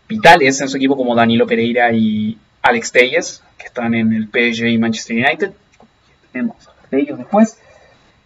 [0.08, 4.68] vitales en su equipo, como Danilo Pereira y Alex Telles, que están en el PSG
[4.68, 5.52] y Manchester United.
[6.32, 7.60] Tenemos de ellos después.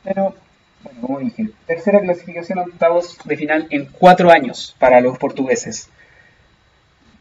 [0.04, 0.36] Pero,
[0.84, 5.90] bueno, como dije, tercera clasificación a octavos de final en cuatro años para los portugueses.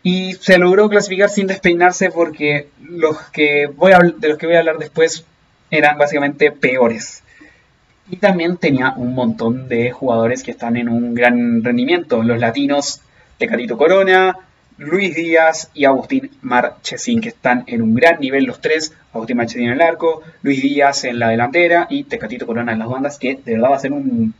[0.08, 4.54] Y se logró clasificar sin despeinarse porque los que voy a, de los que voy
[4.54, 5.24] a hablar después
[5.68, 7.24] eran básicamente peores.
[8.08, 12.22] Y también tenía un montón de jugadores que están en un gran rendimiento.
[12.22, 13.00] Los latinos,
[13.36, 14.38] Tecatito Corona,
[14.78, 18.92] Luis Díaz y Agustín Marchesín, que están en un gran nivel los tres.
[19.12, 22.88] Agustín Marchesín en el arco, Luis Díaz en la delantera y Tecatito Corona en las
[22.88, 24.34] bandas, que de verdad va a ser un,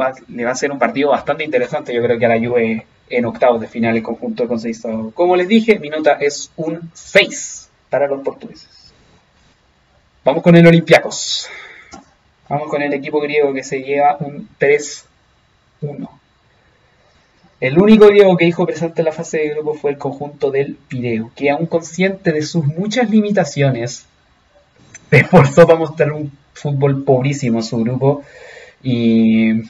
[0.00, 0.14] va
[0.50, 1.92] a ser un partido bastante interesante.
[1.92, 5.10] Yo creo que a la Juve en octavos de final el conjunto Conceizado.
[5.12, 8.92] Como les dije, mi nota es un 6 para los portugueses.
[10.24, 11.48] Vamos con el Olympiacos.
[12.48, 16.08] Vamos con el equipo griego que se lleva un 3-1.
[17.58, 20.74] El único griego que dijo presente en la fase de grupo fue el conjunto del
[20.74, 24.06] Pireo, que aún consciente de sus muchas limitaciones,
[25.10, 28.22] se esforzó para mostrar un fútbol pobrísimo en su grupo
[28.82, 29.62] y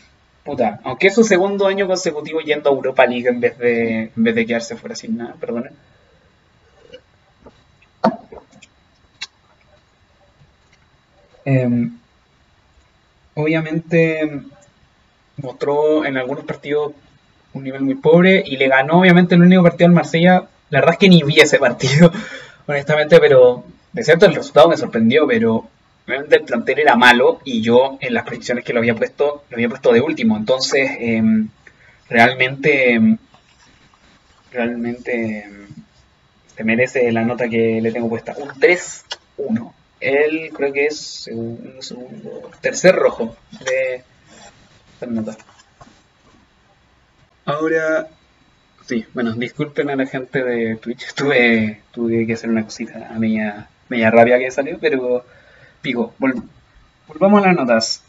[0.47, 4.25] puta, aunque es su segundo año consecutivo yendo a Europa League en vez de, en
[4.25, 5.71] vez de quedarse fuera sin nada, perdón.
[11.45, 11.99] Em,
[13.35, 14.43] obviamente
[15.37, 16.93] mostró en algunos partidos
[17.53, 20.49] un nivel muy pobre y le ganó obviamente el único partido al Marsella.
[20.71, 22.11] La verdad es que ni vi ese partido,
[22.67, 25.69] honestamente, pero de cierto el resultado me sorprendió, pero
[26.07, 29.57] obviamente el plantel era malo y yo en las predicciones que lo había puesto, lo
[29.57, 30.37] había puesto de último.
[30.37, 31.49] Entonces, em,
[32.09, 33.19] realmente,
[34.53, 35.67] realmente em,
[36.57, 38.35] se merece la nota que le tengo puesta.
[38.39, 39.75] Un 3-1.
[40.01, 44.03] Él creo que es un segundo, tercer rojo de
[44.95, 45.37] esta nota.
[47.45, 48.09] Ahora,
[48.87, 53.19] sí, bueno, disculpen a la gente de Twitch, tuve, tuve que hacer una cosita a
[53.19, 55.25] media, media rabia que salió, pero
[55.83, 56.15] pico,
[57.09, 58.03] volvamos a las notas.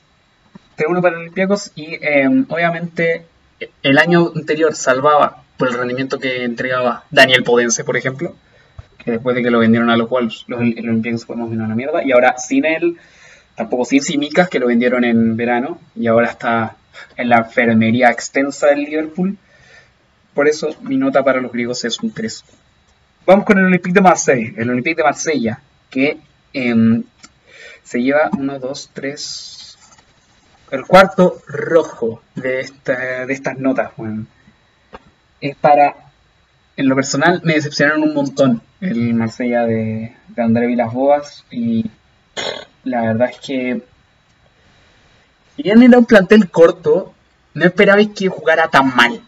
[0.76, 3.26] Tengo uno para Olympiacos y em, obviamente
[3.82, 8.36] el año anterior salvaba por el rendimiento que entregaba Daniel Podense, por ejemplo,
[9.04, 12.04] que después de que lo vendieron a los Wolves, los, Olympiacos fueron a la mierda,
[12.04, 12.98] y ahora sin él,
[13.56, 16.76] tampoco sin Simicas, que lo vendieron en verano, y ahora está
[17.16, 19.38] en la enfermería extensa del Liverpool.
[20.34, 22.44] Por eso mi nota para los griegos es un 3.
[23.26, 24.54] Vamos con el Olympique de Marseille.
[24.56, 26.18] El Olympique de Marsella, que
[26.54, 27.04] em,
[27.88, 29.78] se lleva 1, 2, 3.
[30.72, 33.92] El cuarto rojo de, esta, de estas notas.
[35.40, 35.96] Es para.
[36.76, 41.90] En lo personal me decepcionaron un montón el Marsella de, de André Vilas-Boas y
[42.84, 43.82] la verdad es que
[45.56, 47.14] si bien era un plantel corto,
[47.56, 49.22] no esperabais que jugara tan mal.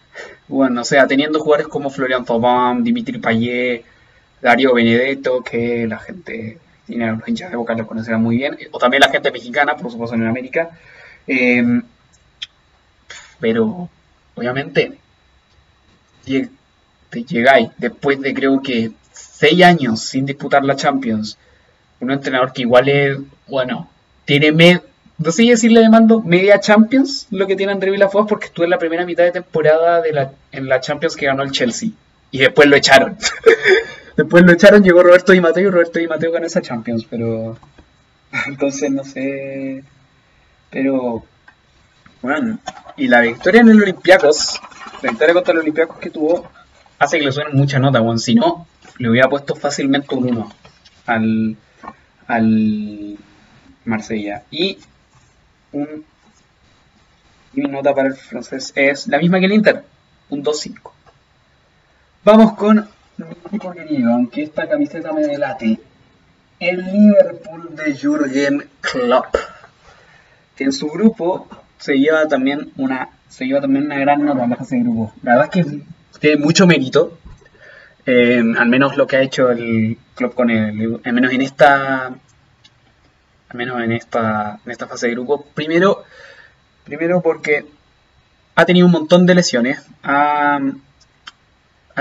[0.48, 3.84] Bueno, o sea, teniendo jugadores como Florian Thauvin, Dimitri Payet,
[4.42, 9.02] Dario Benedetto, que la gente, los hinchas de Boca lo conocerán muy bien, o también
[9.02, 10.72] la gente mexicana, por supuesto, en América.
[11.28, 11.84] Em,
[13.40, 13.90] pero,
[14.36, 14.98] obviamente,
[17.10, 21.38] te llegáis después de creo que seis años sin disputar la Champions,
[22.00, 23.90] un entrenador que igual es, bueno,
[24.26, 24.52] tiene
[25.18, 28.70] no sé decirle de mando media Champions lo que tiene André Villafuas porque estuvo en
[28.70, 31.90] la primera mitad de temporada de en la Champions que ganó el Chelsea
[32.32, 33.18] y después lo echaron.
[34.20, 37.58] después lo echaron, llegó Roberto Di Mateo y Roberto Di Mateo ganó esa Champions, pero
[38.48, 39.82] entonces no sé,
[40.70, 41.24] pero
[42.22, 42.60] bueno,
[42.98, 44.60] y la victoria en el Olympiacos,
[45.02, 46.50] la victoria contra el Olympiacos que tuvo
[47.00, 50.52] hace que le suenen mucha nota, bueno, si no le hubiera puesto fácilmente un 1
[51.06, 51.58] al
[52.28, 53.18] al
[53.86, 54.78] Marsella y
[55.72, 56.04] un,
[57.54, 59.86] mi nota para el francés es la misma que el Inter,
[60.30, 60.92] un 2-5.
[62.26, 62.86] Vamos con
[63.26, 65.80] equipo querido, aunque esta camiseta me delate.
[66.60, 69.36] El Liverpool de Jürgen Klopp.
[70.56, 74.54] Que en su grupo se lleva también una, se lleva también una gran nota en
[74.54, 75.14] ese grupo.
[75.24, 75.82] La verdad es que
[76.20, 77.18] tiene mucho mérito.
[78.06, 81.00] Eh, al menos lo que ha hecho el club con él.
[81.04, 82.12] Al menos en esta
[83.50, 85.46] al menos en esta, en esta fase de grupo.
[85.54, 86.04] Primero,
[86.84, 87.66] primero porque
[88.56, 90.60] ha tenido un montón de lesiones, ha,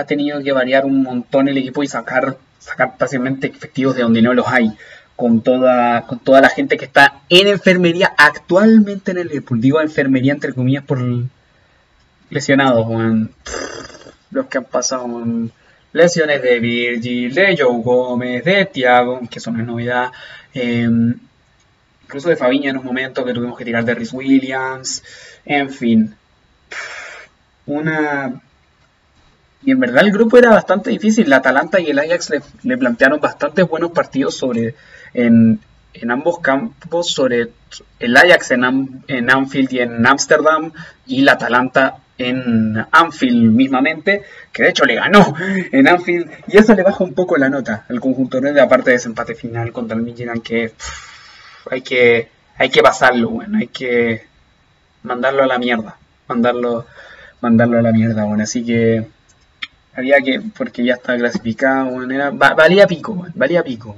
[0.06, 4.34] tenido que variar un montón el equipo y sacar, sacar fácilmente efectivos de donde no
[4.34, 4.72] los hay.
[5.16, 9.60] Con toda, con toda la gente que está en enfermería actualmente en el Liverpool.
[9.60, 11.00] Digo enfermería entre comillas por
[12.30, 12.86] lesionados,
[14.30, 15.08] los que han pasado
[15.92, 20.12] lesiones de Virgil, de Joe Gómez, de Thiago, que son una novedad.
[20.54, 21.18] Em,
[22.04, 25.02] incluso de Fabiña en un momento que tuvimos que tirar de Rhys Williams,
[25.44, 26.14] en fin.
[27.66, 28.40] Una...
[29.62, 31.28] Y en verdad el grupo era bastante difícil.
[31.28, 32.32] La Atalanta y el Ajax
[32.62, 34.74] le, plantearon bastantes buenos partidos sobre
[35.14, 35.60] en,
[36.08, 37.48] ambos campos, sobre
[37.98, 40.72] el Ajax en, en Anfield y en Ámsterdam,
[41.06, 46.74] y la Atalanta en Anfield mismamente, que de hecho le ganó en Anfield, y eso
[46.74, 48.52] le baja un poco la nota al conjunto, ¿no?
[48.52, 50.72] de aparte de ese empate final contra el Midtjylland que
[51.70, 54.24] hay que, hay que pasarlo, bueno, hay que
[55.04, 55.96] mandarlo a la mierda,
[56.26, 56.86] mandarlo,
[57.40, 59.06] mandarlo a la mierda, bueno, así que
[59.98, 63.96] había que, porque ya estaba clasificado, bueno, era, valía pico, valía pico,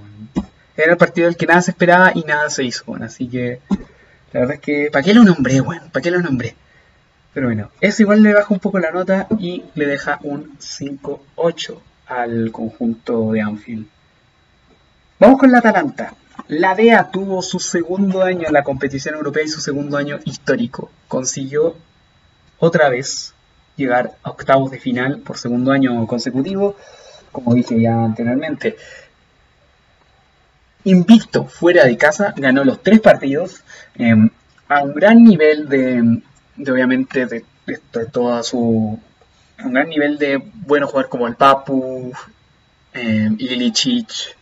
[0.75, 3.61] era el partido del que nada se esperaba y nada se hizo, así que
[4.33, 5.83] la verdad es que, ¿para qué lo nombré, bueno?
[5.93, 6.55] ¿Para qué lo nombré?
[7.35, 11.79] Pero bueno, eso igual le baja un poco la nota y le deja un 5-8
[12.07, 13.87] al conjunto de Anfield.
[15.19, 16.15] Vamos con la Atalanta.
[16.49, 20.91] La DEA tuvo su segundo año en la competición europea y su segundo año histórico.
[21.09, 21.77] Consiguió
[22.59, 23.35] otra vez
[23.77, 26.77] llegar a octavos de final por segundo año consecutivo,
[27.33, 28.77] como dije ya anteriormente.
[30.85, 33.62] Invicto fuera de casa, ganó los tres partidos
[33.97, 34.31] em,
[34.68, 36.23] a un gran nivel de,
[36.71, 37.45] obviamente, de,
[38.11, 38.99] toda su.
[39.62, 42.12] un gran nivel de buenos jugadores como el Papu,
[42.95, 44.37] eh, Ilicic,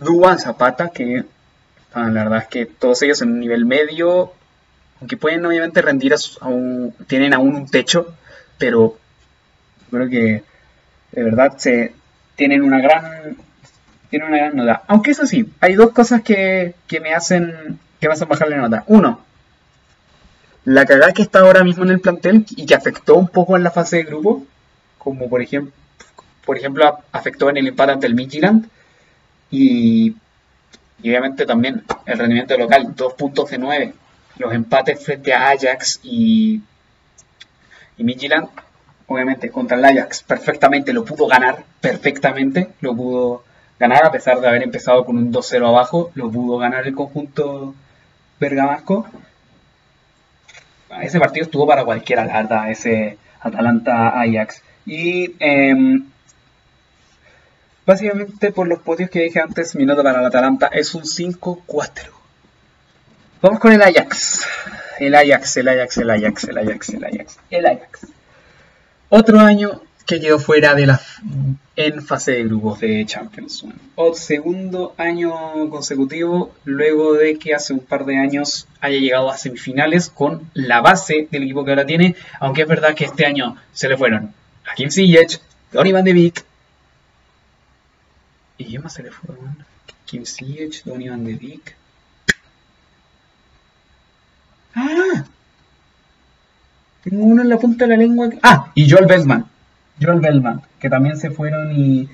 [0.00, 1.24] Duan Zapata, que
[1.92, 4.32] ah, la verdad es que todos ellos en un nivel medio,
[5.00, 8.14] aunque pueden obviamente rendir a, un, tienen aún un techo,
[8.58, 8.98] pero
[9.90, 10.42] creo que
[11.12, 11.92] de verdad se
[12.36, 13.36] tienen una gran
[14.10, 14.82] tienen una gran nota.
[14.86, 18.84] Aunque eso sí, hay dos cosas que, que me hacen que me hacen bajarle nota.
[18.86, 19.20] Uno,
[20.64, 23.62] la cagada que está ahora mismo en el plantel y que afectó un poco en
[23.62, 24.46] la fase de grupo,
[24.98, 25.72] como por ejemplo,
[26.44, 28.68] por ejemplo afectó en el empate ante el Midtjylland
[29.50, 30.16] y,
[31.00, 33.94] obviamente también el rendimiento local, dos puntos de 9.
[34.38, 36.60] Los empates frente a Ajax y,
[37.96, 38.48] y Midtjylland,
[39.06, 43.44] obviamente contra el Ajax perfectamente lo pudo ganar, perfectamente lo pudo
[43.78, 47.74] ganar a pesar de haber empezado con un 2-0 abajo, lo pudo ganar el conjunto
[48.40, 49.06] bergamasco.
[51.02, 54.62] Ese partido estuvo para cualquiera, la ese Atalanta-Ajax.
[54.86, 56.06] Y em,
[57.86, 62.08] Básicamente por los podios que dije antes, mi nota para el Atalanta es un 5-4.
[63.42, 64.46] Vamos con el Ajax.
[64.98, 68.06] El Ajax, el Ajax, el Ajax, el Ajax, el Ajax, el Ajax.
[69.08, 71.00] Otro año que quedó fuera de la
[71.76, 73.64] en fase de grupos de Champions.
[73.96, 79.36] O segundo año consecutivo luego de que hace un par de años haya llegado a
[79.36, 83.56] semifinales con la base del equipo que ahora tiene, aunque es verdad que este año
[83.72, 84.32] se le fueron
[84.70, 85.40] Hakim Ziyech,
[85.72, 86.44] Donny van de Beek,
[88.56, 89.34] ¿Y quién más se le fue?
[90.06, 91.76] Kim Ziyech, Donny Van de Beek.
[94.74, 95.24] ¡Ah!
[97.02, 98.30] Tengo uno en la punta de la lengua.
[98.42, 99.46] Ah, y Joel Bellman.
[100.00, 102.08] Joel Bellman, que también se fueron y,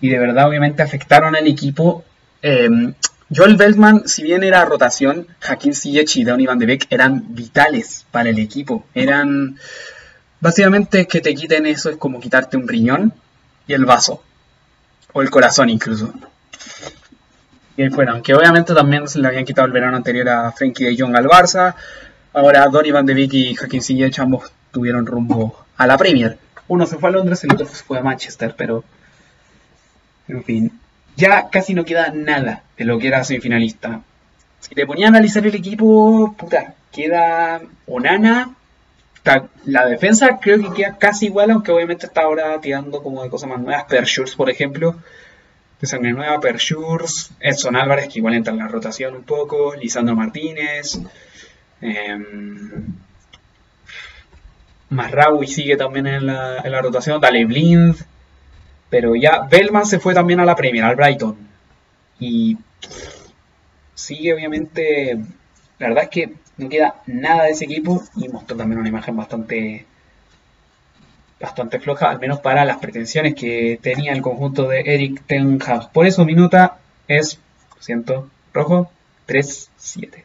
[0.00, 2.04] y de verdad obviamente afectaron al equipo.
[2.42, 2.94] Em,
[3.34, 8.06] Joel Bellman, si bien era rotación, Hakim Ziyech y Donny Van de Beek eran vitales
[8.10, 8.84] para el equipo.
[8.94, 9.58] Eran...
[10.40, 13.12] Básicamente que te quiten eso es como quitarte un riñón
[13.66, 14.22] y el vaso
[15.12, 16.12] o el corazón incluso.
[17.78, 20.84] Y ahí fueron, que obviamente también se le habían quitado el verano anterior a Frankie
[20.84, 21.76] de Jong al Barça.
[22.32, 26.36] Ahora Donny Van de Beek y Joaquín Ziyech ambos tuvieron rumbo a la Premier.
[26.66, 28.82] Uno se fue a Londres, el otro se fue a Manchester, pero
[30.26, 30.80] en fin.
[31.14, 34.00] Ya casi no queda nada de lo que era semifinalista.
[34.58, 38.56] Si te ponía a analizar el equipo, puta, queda Onana,
[39.66, 43.48] la defensa creo que queda casi igual, aunque obviamente está ahora tirando como de cosas
[43.48, 43.84] más nuevas.
[43.84, 44.96] Pershurs, por ejemplo,
[45.86, 50.98] sangre nueva, Pershurs, Edson Álvarez, que igual entra en la rotación un poco, Lisandro Martínez,
[51.80, 52.18] eh,
[54.90, 57.96] Marraui sigue también en la, en la rotación, Dale Blind,
[58.90, 61.36] pero ya Bellman se fue también a la Premier, al Brighton.
[62.18, 62.56] Y
[63.94, 65.18] sigue obviamente,
[65.78, 69.16] la verdad es que no queda nada de ese equipo y mostró también una imagen
[69.16, 69.86] bastante
[71.40, 75.92] bastante floja, al menos para las pretensiones que tenía el conjunto de Eric Ten Hag.
[75.92, 77.38] Por eso mi nota es,
[77.78, 78.90] siento, rojo,
[79.26, 80.24] 3-7.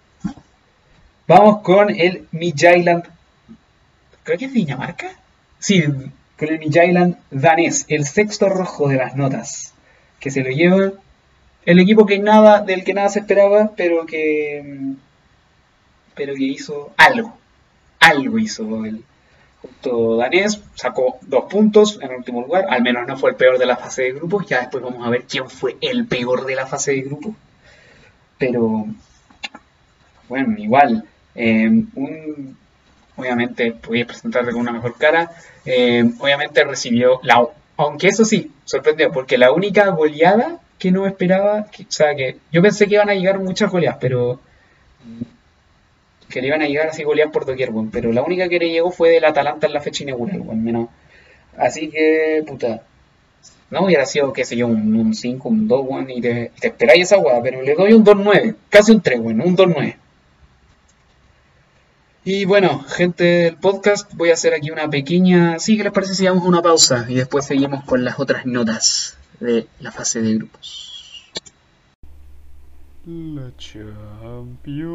[1.28, 3.06] Vamos con el Midtjylland.
[4.24, 5.12] Creo que es Dinamarca.
[5.60, 9.74] Sí, con el Midtjylland danés, el sexto rojo de las notas,
[10.20, 10.94] que se lo lleva
[11.66, 14.96] el equipo que nada, del que nada se esperaba, pero que
[16.16, 17.38] pero que hizo algo.
[18.00, 19.04] Algo hizo el
[19.64, 23.66] junto danés, sacó dos puntos en último lugar, al menos no fue el peor de
[23.66, 26.68] la fase de grupos, ya después vamos a ver quién fue el peor de la
[26.68, 27.34] fase de grupos.
[28.38, 28.88] Pero,
[30.28, 32.58] bueno, igual, eh, un,
[33.16, 35.32] obviamente podía presentarte con una mejor cara,
[35.66, 37.48] eh, obviamente recibió la...
[37.78, 42.62] Aunque eso sí, sorprendió, porque la única goleada que no esperaba, o sea, que yo
[42.62, 44.40] pensé que iban a llegar muchas goleadas, pero
[46.34, 48.72] que le iban a llegar así golear por doquier, bueno, pero la única que le
[48.72, 50.90] llegó fue del Atalanta en la fecha inaugural, bueno, menos.
[51.56, 52.82] Así que, puta,
[53.70, 57.04] no hubiera sido, qué sé yo, un, 5, un 2, bueno, y te, te esperáis
[57.04, 59.96] esa weá, pero le doy un 2-9, casi un 3, bueno, un 2-9.
[62.26, 65.60] Y bueno, gente del podcast, voy a hacer aquí una pequeña...
[65.60, 67.06] Sí, ¿qué les parece si damos una pausa?
[67.10, 70.93] Y después seguimos con las otras notas de la fase de grupos.
[73.06, 74.88] La Champions.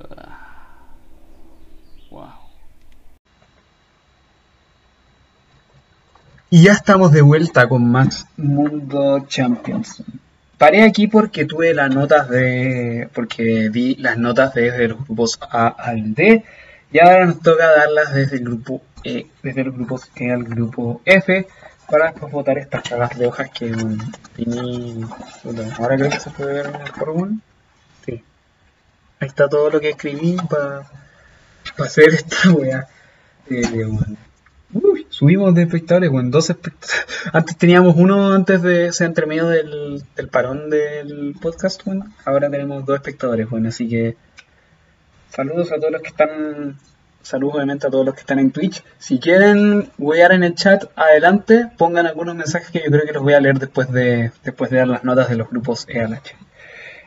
[0.00, 0.86] Ah.
[2.10, 2.30] Wow.
[6.48, 10.02] Y ya estamos de vuelta con más Mundo Champions.
[10.56, 13.10] Paré aquí porque tuve las notas de.
[13.12, 16.42] porque vi las notas desde los grupos A al D.
[16.90, 21.02] Y ahora nos toca darlas desde el grupo E, desde los grupos E al grupo
[21.04, 21.46] F.
[21.88, 25.04] Para votar estas cagas de hojas que imprimí.
[25.78, 27.42] Ahora creo que se puede ver en el PowerPoint.
[28.04, 28.22] Sí.
[29.20, 30.84] Ahí está todo lo que escribí para
[31.78, 32.86] hacer esta wea.
[33.48, 34.16] Eh, bueno.
[34.74, 37.06] Uy, subimos de espectadores, bueno, dos espectadores.
[37.32, 42.12] Antes teníamos uno antes de ese entre medio del, del parón del podcast, bueno.
[42.26, 44.16] Ahora tenemos dos espectadores, bueno, así que
[45.30, 46.76] saludos a todos los que están.
[47.28, 48.82] Saludos obviamente a todos los que están en Twitch.
[48.98, 53.22] Si quieren huear en el chat, adelante, pongan algunos mensajes que yo creo que los
[53.22, 56.08] voy a leer después de, después de dar las notas de los grupos E a
[56.08, 56.34] la H.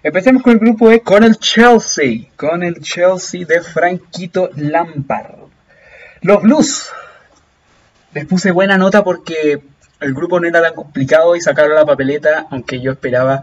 [0.04, 5.40] Empecemos con el grupo E con el Chelsea, con el Chelsea de Franquito Lampard.
[6.22, 6.92] Los Blues
[8.14, 9.64] les puse buena nota porque
[10.02, 13.42] el grupo no era tan complicado y sacaron la papeleta, aunque yo esperaba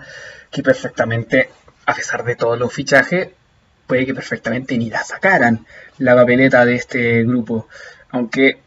[0.53, 1.51] que perfectamente,
[1.87, 3.31] a pesar de todos los fichajes,
[3.89, 5.66] puede que perfectamente ni la sacaran
[5.99, 7.66] la papeleta de este grupo.
[8.11, 8.59] Aunque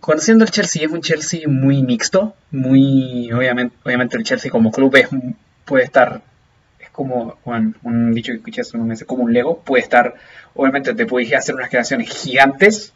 [0.00, 4.96] conociendo el Chelsea es un Chelsea muy mixto, muy obviamente, obviamente el Chelsea como club
[4.96, 5.08] es,
[5.64, 6.20] puede estar
[6.78, 10.14] es como Juan, un dicho que escuché hace unos meses, como un Lego, puede estar,
[10.54, 12.92] obviamente te puedes hacer unas creaciones gigantes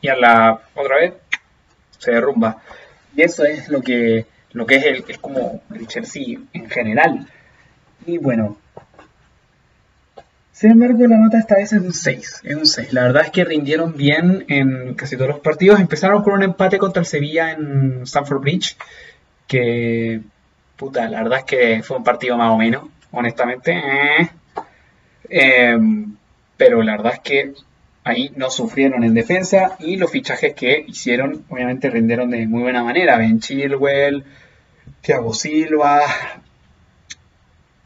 [0.00, 1.12] y a la otra vez
[1.98, 2.62] se derrumba.
[3.14, 7.28] Y eso es lo que, lo que es, el, es como el Chelsea en general.
[8.06, 8.56] Y bueno,
[10.60, 12.42] sin embargo, la nota esta vez es un 6.
[12.44, 12.92] Es un 6.
[12.92, 15.80] La verdad es que rindieron bien en casi todos los partidos.
[15.80, 18.76] Empezaron con un empate contra el Sevilla en Stamford Bridge.
[19.46, 20.20] Que,
[20.76, 23.72] puta, la verdad es que fue un partido más o menos, honestamente.
[23.72, 24.28] Eh.
[25.30, 25.78] Eh,
[26.58, 27.54] pero la verdad es que
[28.04, 32.84] ahí no sufrieron en defensa y los fichajes que hicieron obviamente rindieron de muy buena
[32.84, 33.16] manera.
[33.16, 34.24] Ben Chilwell,
[35.00, 36.02] Thiago Silva,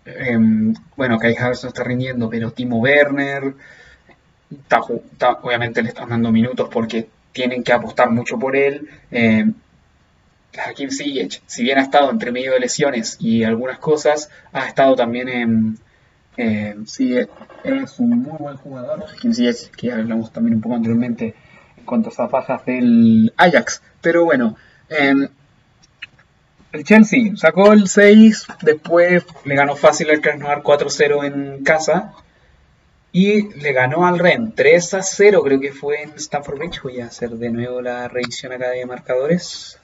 [0.05, 0.39] eh,
[0.97, 3.55] bueno, Kai Havertz no está rindiendo, pero Timo Werner,
[4.51, 4.81] está,
[5.43, 8.89] obviamente le están dando minutos porque tienen que apostar mucho por él.
[9.11, 9.51] Eh,
[10.57, 14.95] Hakim Ziyech, si bien ha estado entre medio de lesiones y algunas cosas, ha estado
[14.95, 15.79] también en
[16.87, 17.17] sí,
[17.65, 19.05] es un muy buen jugador.
[19.33, 21.35] Sí, es que hablamos también un poco anteriormente
[21.77, 23.83] en cuanto a esas bajas del Ajax.
[24.01, 24.57] Pero bueno,
[24.89, 25.29] eh,
[26.75, 32.13] el Chelsea sacó el 6, después le ganó fácil al Krasnodar 4-0 en casa.
[33.13, 36.83] Y le ganó al Ren 3 0, creo que fue en Stamford Bridge.
[36.83, 39.79] Voy a hacer de nuevo la revisión acá de marcadores.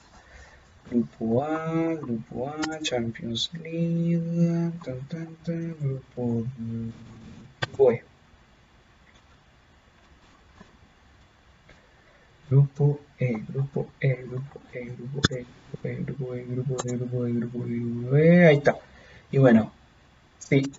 [0.91, 6.45] Grupo A, Grupo A, Champions League, tan, tan, tan, Grupo,
[7.93, 8.03] E.
[12.51, 15.45] Grupo E, Grupo E, Grupo E, Grupo E,
[15.85, 18.77] Grupo E, Grupo E, Grupo E, Grupo E, Grupo E, Grupo E, ahí está.
[19.31, 19.73] Y bueno,
[20.39, 20.73] sí.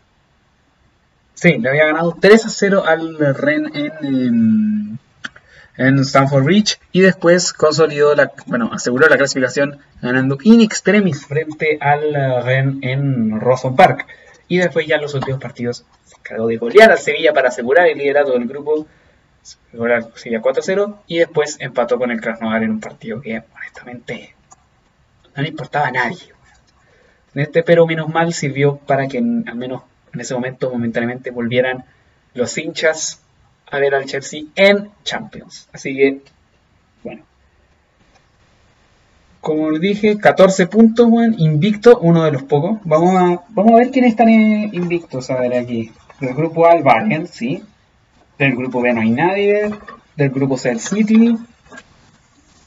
[1.36, 5.00] Sí, le había ganado 3 a 0 al Ren en,
[5.78, 11.78] en Stanford Bridge y después consolidó la, bueno, aseguró la clasificación ganando in extremis frente
[11.80, 14.08] al Ren en Rossum Park.
[14.48, 17.98] Y después ya los últimos partidos se encargó de golear al Sevilla para asegurar el
[17.98, 18.86] liderato del grupo.
[19.42, 24.36] Sevilla 4-0 y después empató con el Krasnodar en un partido que honestamente
[25.36, 26.20] no le importaba a nadie.
[27.34, 29.84] En este pero menos mal sirvió para que al menos
[30.14, 31.86] en ese momento momentáneamente volvieran
[32.34, 33.22] los hinchas
[33.72, 35.70] a ver al Chelsea en Champions.
[35.72, 36.22] Así que,
[37.04, 37.24] bueno.
[39.40, 42.80] Como les dije, 14 puntos, invicto, uno de los pocos.
[42.84, 45.92] Vamos a, vamos a ver quiénes están invictos, a ver aquí.
[46.20, 47.64] Del grupo A, Bayern, sí.
[48.42, 49.70] Del grupo B no hay nadie.
[50.16, 51.38] Del grupo C, el City.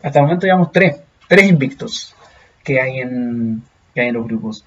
[0.05, 2.14] Hasta el momento llevamos tres, tres invictos
[2.62, 3.61] que hay en,
[3.93, 4.64] que hay en los grupos.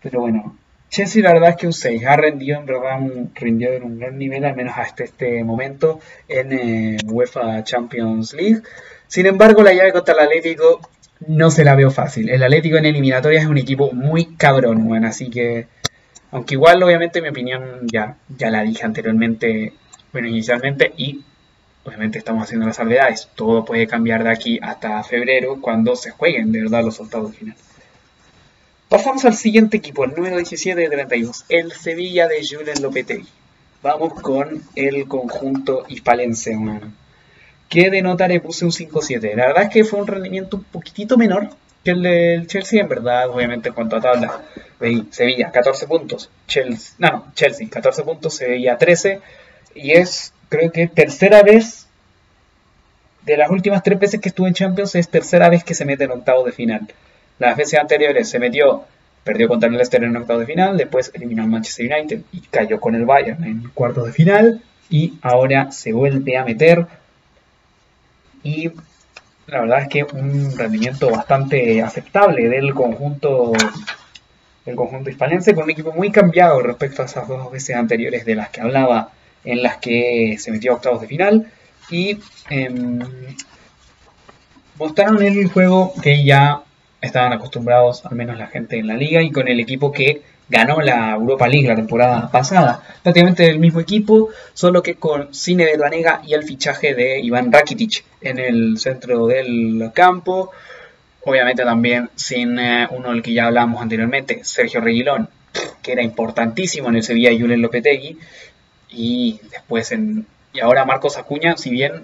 [0.00, 0.56] Pero bueno,
[0.88, 3.98] Chelsea la verdad es que un 6 ha rendido en verdad un, rindió en un
[3.98, 8.62] gran nivel, al menos hasta este momento en eh, UEFA Champions League.
[9.06, 10.80] Sin embargo, la llave contra el Atlético
[11.26, 12.30] no se la veo fácil.
[12.30, 15.66] El Atlético en eliminatorias es un equipo muy cabrón, bueno, así que,
[16.30, 19.74] aunque igual obviamente mi opinión ya, ya la dije anteriormente,
[20.12, 21.22] bueno, inicialmente, y
[21.84, 23.28] obviamente estamos haciendo las salvedades.
[23.34, 27.62] Todo puede cambiar de aquí hasta febrero cuando se jueguen de verdad los octavos finales.
[28.88, 33.28] Pasamos al siguiente equipo, el número 17 de 32, el Sevilla de Julen Lopetegui.
[33.82, 36.94] Vamos con el conjunto hispalense, man.
[37.68, 39.34] ¿Qué de nota le puse un 5-7?
[39.34, 41.50] La verdad es que fue un rendimiento un poquitito menor
[41.84, 44.42] que el del Chelsea, en verdad, obviamente en cuanto a tabla.
[45.10, 46.30] Sevilla, 14 puntos.
[46.46, 49.20] Chelsea, no, no, Chelsea, 14 puntos, Sevilla 13.
[49.78, 51.86] Y es, creo que tercera vez,
[53.24, 56.04] de las últimas tres veces que estuvo en Champions, es tercera vez que se mete
[56.04, 56.88] en octavo de final.
[57.38, 58.84] Las veces anteriores se metió
[59.28, 62.80] Perdió contra el Leicester en octavo de final, después eliminó al Manchester United y cayó
[62.80, 64.62] con el Bayern en cuartos de final.
[64.88, 66.86] Y ahora se vuelve a meter.
[68.42, 68.72] Y
[69.46, 73.52] la verdad es que un rendimiento bastante aceptable del conjunto
[74.64, 78.34] del conjunto hispalense con un equipo muy cambiado respecto a esas dos veces anteriores de
[78.34, 79.10] las que hablaba
[79.48, 81.50] en las que se metió a octavos de final
[81.90, 82.18] y
[82.50, 82.70] eh,
[84.78, 86.62] mostraron el juego que ya
[87.00, 90.80] estaban acostumbrados, al menos la gente en la liga, y con el equipo que ganó
[90.80, 92.82] la Europa League la temporada pasada.
[93.02, 97.52] Prácticamente el mismo equipo, solo que con Cine de Banega y el fichaje de Iván
[97.52, 100.50] Rakitic en el centro del campo.
[101.24, 105.28] Obviamente también sin eh, uno del que ya hablábamos anteriormente, Sergio Reguilón,
[105.82, 108.18] que era importantísimo en el Sevilla y Julen Lopetegui.
[108.90, 110.26] Y después en.
[110.52, 112.02] Y ahora Marcos Acuña, si bien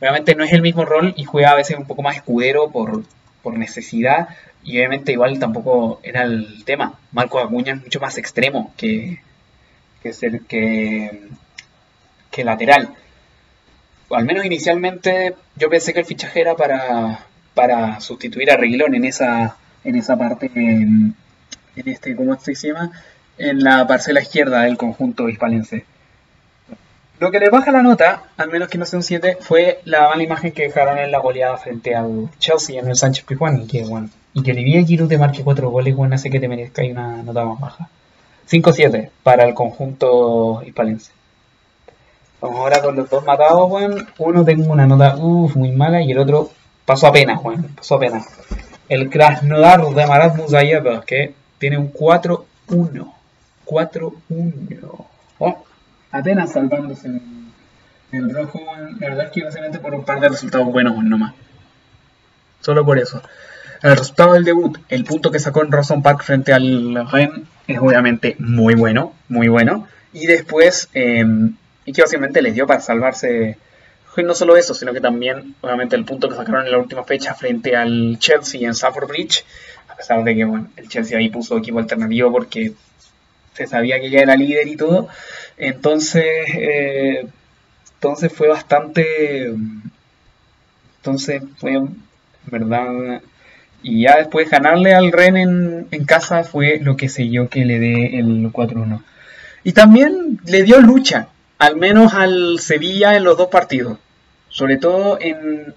[0.00, 3.04] obviamente no es el mismo rol y juega a veces un poco más escudero por,
[3.42, 4.28] por necesidad
[4.62, 6.98] y obviamente igual tampoco era el tema.
[7.12, 9.20] Marco Acuña es mucho más extremo que,
[10.02, 11.22] que, ser, que,
[12.30, 12.90] que lateral.
[14.08, 18.94] O al menos inicialmente yo pensé que el fichaje era para, para sustituir a Reguilón
[18.94, 21.14] en esa, en esa parte, en,
[21.76, 22.90] en este, ¿cómo se llama?
[23.38, 25.84] En la parcela izquierda del conjunto hispalense.
[27.18, 30.08] Lo que le baja la nota, al menos que no sea un 7, fue la
[30.10, 33.62] mala imagen que dejaron en la goleada frente al Chelsea en el Sánchez Pizjuán.
[33.62, 36.82] Y que, bueno, y que Giroud te marque 4 goles, bueno, hace que te merezca
[36.84, 37.88] una nota más baja.
[38.50, 41.12] 5-7 para el conjunto hispalense.
[42.40, 43.96] Vamos ahora con los dos matados, bueno.
[44.18, 46.50] Uno tengo una nota uff, muy mala y el otro
[46.84, 48.26] pasó apenas, bueno, pasó apenas.
[48.90, 52.44] El Krasnodar de Marat Musayev, que tiene un 4-1.
[53.64, 55.06] 4-1.
[55.38, 55.56] Oh
[56.10, 57.52] apenas salvándose en
[58.12, 58.60] el rojo.
[59.00, 61.34] La verdad es que básicamente por un par de resultados buenos nomás.
[62.60, 63.22] Solo por eso.
[63.82, 67.78] El resultado del debut, el punto que sacó en Rosen Park frente al Ren, es
[67.78, 69.86] obviamente muy bueno, muy bueno.
[70.12, 71.54] Y después, em,
[71.84, 73.58] y que básicamente les dio para salvarse.
[74.16, 77.34] No solo eso, sino que también, obviamente, el punto que sacaron en la última fecha
[77.34, 79.44] frente al Chelsea en Safford Bridge.
[79.88, 82.72] A pesar de que, bueno, el Chelsea ahí puso equipo alternativo porque
[83.52, 85.08] se sabía que ya era líder y todo.
[85.56, 87.26] Entonces, eh,
[87.94, 89.54] entonces fue bastante,
[90.98, 91.82] entonces fue,
[92.46, 93.22] verdad,
[93.82, 97.78] y ya después ganarle al Ren en, en casa fue lo que yo que le
[97.78, 99.02] dé el 4-1.
[99.64, 101.28] Y también le dio lucha,
[101.58, 103.98] al menos al Sevilla en los dos partidos,
[104.48, 105.74] sobre todo en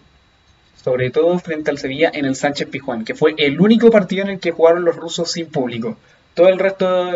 [0.84, 4.30] sobre todo frente al Sevilla en el Sánchez Pijuán, que fue el único partido en
[4.30, 5.98] el que jugaron los rusos sin público.
[6.34, 7.12] Todo el resto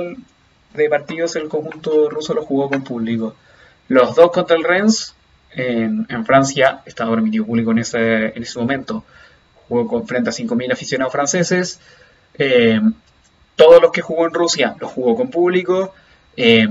[0.73, 3.35] de partidos el conjunto ruso lo jugó con público.
[3.87, 5.15] Los dos contra el Rennes,
[5.51, 9.03] en, Francia, estaba permitido público en ese, en ese momento.
[9.67, 11.79] Jugó con, frente a 5.000 aficionados franceses.
[12.37, 12.81] Eh,
[13.55, 15.93] todos los que jugó en Rusia los jugó con público.
[16.35, 16.67] Eh,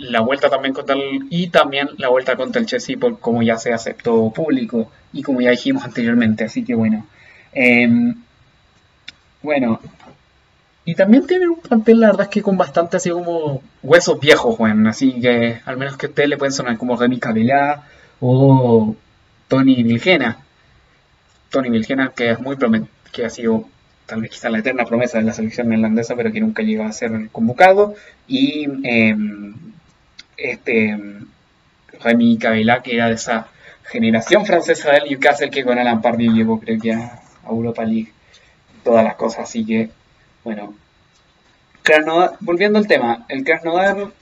[0.00, 3.58] la vuelta también contra el, y también la vuelta contra el Chelsea por como ya
[3.58, 7.06] se aceptó público y como ya dijimos anteriormente así que bueno
[7.52, 8.14] eh,
[9.42, 9.78] bueno
[10.84, 14.56] y también tiene un plantel, la verdad es que con bastante así como huesos viejos,
[14.56, 17.84] bueno, así que al menos que a ustedes le pueden sonar como Remy Cabelá
[18.20, 18.96] o
[19.48, 20.38] Tony Vilgena.
[21.50, 22.56] Tony Vilgena, que es muy
[23.12, 23.68] que ha sido
[24.06, 26.92] tal vez quizá la eterna promesa de la selección neerlandesa, pero que nunca llegó a
[26.92, 27.94] ser convocado.
[28.26, 29.54] Y em,
[30.36, 30.98] este
[32.02, 33.48] Remy Cabelá, que era de esa
[33.84, 38.12] generación francesa del Newcastle que con Alan Pardew llevó creo que a Europa League
[38.84, 39.90] todas las cosas, así que
[40.44, 40.74] bueno,
[42.40, 44.12] volviendo al tema, el Krasnodar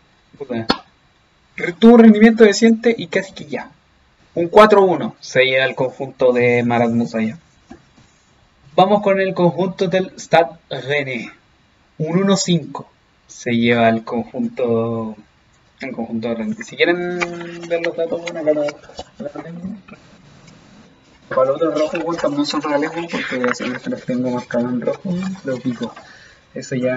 [1.78, 3.70] tuvo rendimiento decente y casi que ya.
[4.34, 7.38] Un 4-1 se lleva el conjunto de Marat Musaya.
[8.76, 11.32] Vamos con el conjunto del Stade René.
[11.98, 12.86] Un 1-5
[13.26, 15.16] se lleva el conjunto
[15.80, 16.54] el conjunto de René.
[16.64, 17.18] Si quieren
[17.68, 18.66] ver los datos, lo,
[21.28, 25.14] para los otros rojos, también son reales, porque así los tengo marcados en rojo,
[25.44, 25.94] lo pico.
[26.54, 26.96] Eso ya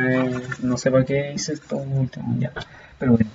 [0.62, 2.52] no sé por qué hice esto último, ya.
[2.98, 3.30] Pero bueno.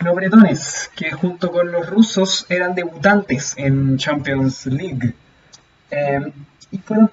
[0.00, 5.12] Los bretones, que junto con los rusos eran debutantes en Champions League.
[5.90, 6.32] Em,
[6.70, 7.10] y, fueron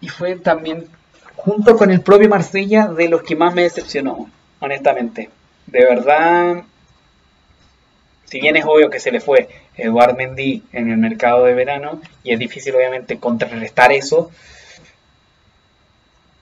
[0.00, 0.86] y fue también,
[1.34, 5.30] junto con el propio Marsella, de los que más me decepcionó, honestamente.
[5.66, 6.62] De verdad,
[8.28, 12.00] si bien es obvio que se le fue Eduard Mendy en el mercado de verano
[12.22, 14.30] y es difícil obviamente contrarrestar eso,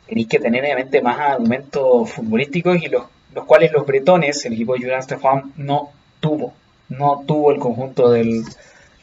[0.08, 4.74] tenéis que tener obviamente más argumentos futbolísticos y los, los cuales los bretones, el equipo
[4.74, 6.54] de Julian Stefan, no tuvo.
[6.88, 8.44] No tuvo el conjunto del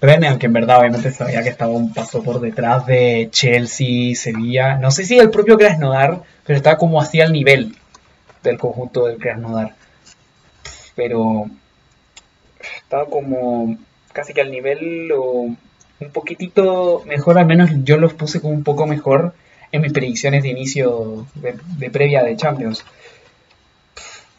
[0.02, 4.76] Rennes, aunque en verdad obviamente sabía que estaba un paso por detrás de Chelsea, Sevilla,
[4.76, 7.76] no sé si el propio Krasnodar, pero estaba como hacia el nivel
[8.42, 9.76] del conjunto del Krasnodar.
[10.96, 11.50] Pero
[13.10, 13.78] como
[14.14, 15.50] casi que al nivel o
[16.00, 19.34] un poquitito mejor, al menos yo los puse como un poco mejor
[19.72, 22.86] en mis predicciones de inicio de, previa de Champions.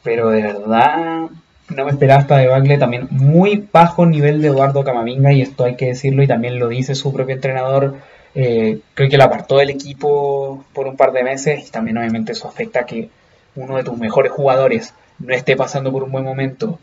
[0.03, 1.29] Pero de verdad
[1.69, 5.77] no me esperaba esta debacle también muy bajo nivel de Eduardo Camavinga y esto hay
[5.77, 7.97] que decirlo y también lo dice su propio entrenador.
[8.35, 12.33] Eh, creo que lo apartó del equipo por un par de meses y también obviamente
[12.33, 13.09] eso afecta a que
[13.57, 16.79] uno de tus mejores jugadores no esté pasando por un buen momento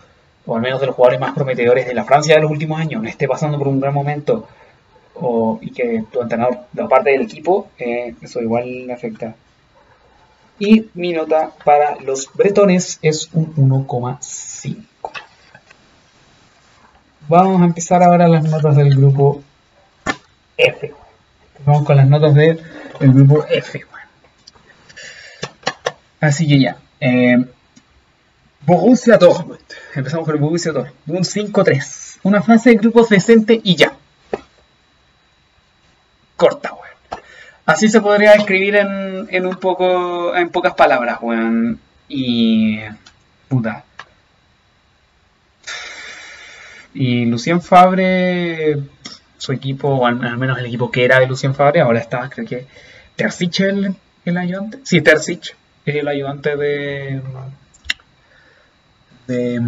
[0.45, 3.01] o al menos de los jugadores más prometedores de la Francia de los últimos años
[3.01, 4.47] no esté pasando por un gran momento
[5.61, 9.35] y que tu entrenador de parte del equipo, eh, eso igual le afecta.
[10.57, 14.77] Y mi nota para los bretones es un 1,5.
[17.27, 19.41] Vamos a empezar ahora las notas del grupo
[20.57, 20.93] F.
[21.65, 22.59] Vamos con las notas del
[22.99, 23.81] grupo F.
[26.19, 26.77] Así que ya.
[26.99, 27.37] Eh,
[28.65, 29.59] Borussia Dortmund.
[29.95, 30.95] Empezamos con el Borussia Dortmund.
[31.07, 32.19] Un 5-3.
[32.23, 33.95] Una fase de grupos decente y ya
[36.41, 37.21] corta, weón.
[37.67, 41.79] Así se podría escribir en, en un poco, en pocas palabras, weón.
[42.09, 42.79] Y...
[43.47, 43.83] puta.
[46.95, 48.79] Y Lucien Fabre,
[49.37, 52.47] su equipo, o al, menos el equipo que era de Lucien Fabre, ahora está, creo
[52.47, 52.65] que
[53.15, 53.95] Terzic el,
[54.25, 54.79] el ayudante.
[54.83, 55.55] Sí, Terzic
[55.85, 57.21] es el ayudante de,
[59.27, 59.59] de,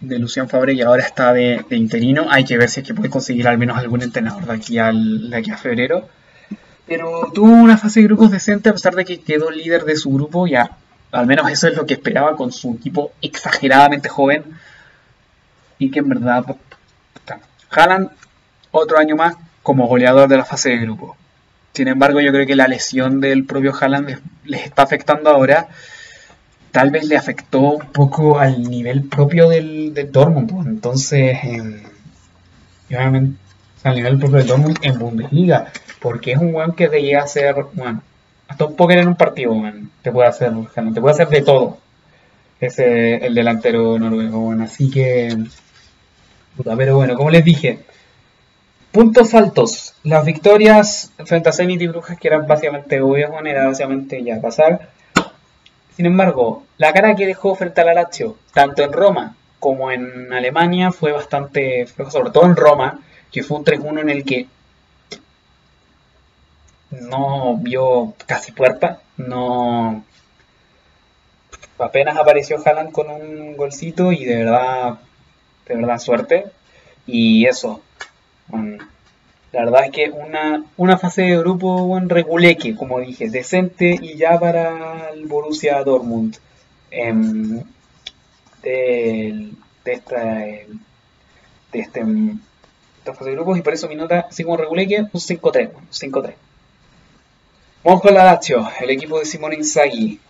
[0.00, 2.26] de Lucian Fabre y ahora está de, interino.
[2.30, 5.30] Hay que ver si es que puede conseguir al menos algún entrenador de aquí, al,
[5.30, 6.08] de aquí a febrero.
[6.86, 10.10] Pero tuvo una fase de grupos decente a pesar de que quedó líder de su
[10.10, 10.46] grupo.
[10.46, 10.76] Ya,
[11.12, 14.44] al menos eso es lo que esperaba con su equipo exageradamente joven.
[15.78, 16.44] Y que en verdad,
[17.70, 18.10] Haaland
[18.70, 21.16] otro año más como goleador de la fase de grupo.
[21.74, 25.68] Sin embargo, yo creo que la lesión del propio Haaland les está afectando ahora
[26.70, 30.50] tal vez le afectó un poco al nivel propio del, del Dortmund.
[30.50, 30.66] Pues.
[30.66, 31.38] Entonces,
[32.88, 33.38] obviamente,
[33.84, 35.72] al nivel propio del Dortmund en Bundesliga.
[36.00, 38.02] Porque es un weón que te llega a hacer, bueno,
[38.46, 39.54] hasta un póker en un partido,
[40.02, 41.78] te puede hacer, te puede hacer de todo.
[42.60, 45.36] Ese el delantero noruego, así que.
[46.56, 47.80] Puta, pero bueno, como les dije,
[48.90, 49.94] puntos altos.
[50.02, 54.40] Las victorias frente a Zenit y Brujas, que eran básicamente obvias, bueno, era básicamente ya
[54.40, 54.90] pasar.
[55.98, 60.32] Sin embargo, la cara que dejó frente a la Lazio, tanto en Roma como en
[60.32, 63.00] Alemania, fue bastante floja, sobre todo en Roma,
[63.32, 64.46] que fue un 3-1 en el que
[66.92, 70.04] no vio casi puerta, no
[71.80, 75.00] apenas apareció Haaland con un golcito y de verdad,
[75.66, 76.46] de verdad suerte.
[77.08, 77.80] Y eso,
[79.52, 84.16] la verdad es que una, una fase de grupo buen reguleque, como dije, decente y
[84.16, 86.36] ya para el Borussia Dortmund.
[86.90, 87.62] Em,
[88.62, 89.52] de,
[89.84, 90.66] esta, de
[91.72, 92.04] este,
[93.04, 95.70] fase de grupos y por eso mi nota, así como reguleque, un 5-3.
[95.90, 96.34] 5-3.
[97.84, 100.20] Vamos con la Lazio, el equipo de Simone Inzaghi,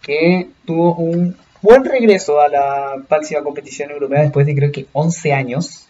[0.00, 5.32] que tuvo un buen regreso a la máxima competición europea después de creo que 11
[5.32, 5.85] años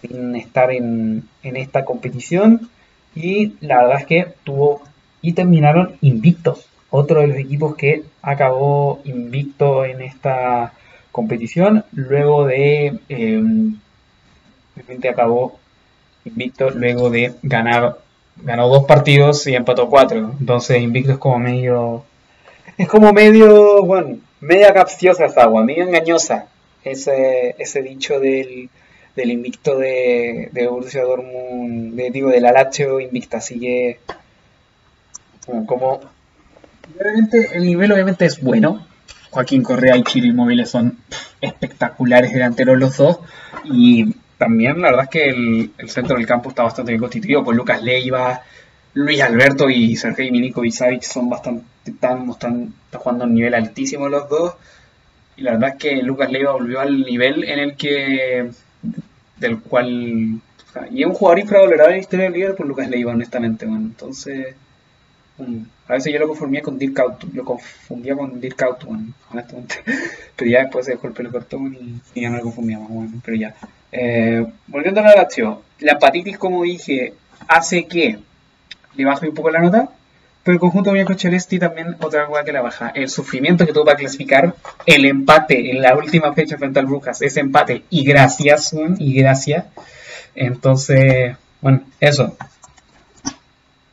[0.00, 2.70] sin estar en, esta competición.
[3.14, 4.82] Y la verdad es que tuvo
[5.22, 6.66] y terminaron invictos.
[6.90, 10.72] Otro de los equipos que acabó invicto en esta
[11.12, 11.84] competición.
[11.92, 12.98] Luego de.
[13.08, 13.42] Eh,
[15.10, 15.58] acabó
[16.24, 17.98] invicto luego de ganar.
[18.42, 20.34] Ganó dos partidos y empató cuatro.
[20.40, 22.04] Entonces invicto es como medio.
[22.76, 23.84] Es como medio.
[23.84, 26.46] Bueno, media capciosa esa agua, medio engañosa.
[26.82, 28.70] Ese, ese dicho del
[29.16, 33.98] del invicto de, de Borussia Dortmund, de, digo, del Lazio invicta, así que
[35.66, 36.00] como,
[36.98, 38.86] realmente el nivel obviamente es bueno.
[39.30, 40.98] Joaquín Correa y Chiro Inmóviles son
[41.40, 43.20] espectaculares delanteros los dos
[43.64, 47.54] y también la verdad es que el, centro del campo está bastante bien constituido por
[47.54, 48.42] Lucas Leiva,
[48.94, 53.54] Luis Alberto y Sergei Milinkovic Savic son bastante están, están, están jugando a un nivel
[53.54, 54.54] altísimo los dos
[55.36, 58.50] y la verdad es que Lucas Leiva volvió al nivel en el que
[59.40, 60.40] del cual.
[60.90, 63.66] y es un jugador infravalorado en la historia del Liverpool, Lucas Leiva, honestamente.
[63.66, 64.54] Bueno, entonces,
[65.88, 68.84] A veces yo lo confundía con Dirk Out, lo confundía con Dirk Out,
[69.30, 69.76] honestamente.
[70.36, 71.58] Pero ya después se dejó el pelo corto
[72.14, 73.54] y, ya no lo confundía más, bueno, pero ya.
[73.92, 77.14] Eh, volviendo a la Lazio, la hepatitis, como dije,
[77.48, 78.18] hace que
[78.94, 79.90] le baje un poco la nota,
[80.50, 82.90] pero el conjunto Bianco Celesti también otra cosa que la baja.
[82.92, 84.52] El sufrimiento que tuvo para clasificar,
[84.84, 89.66] el empate en la última fecha frente al Brujas, ese empate, y gracias, y gracias.
[90.34, 92.36] Entonces, bueno, eso.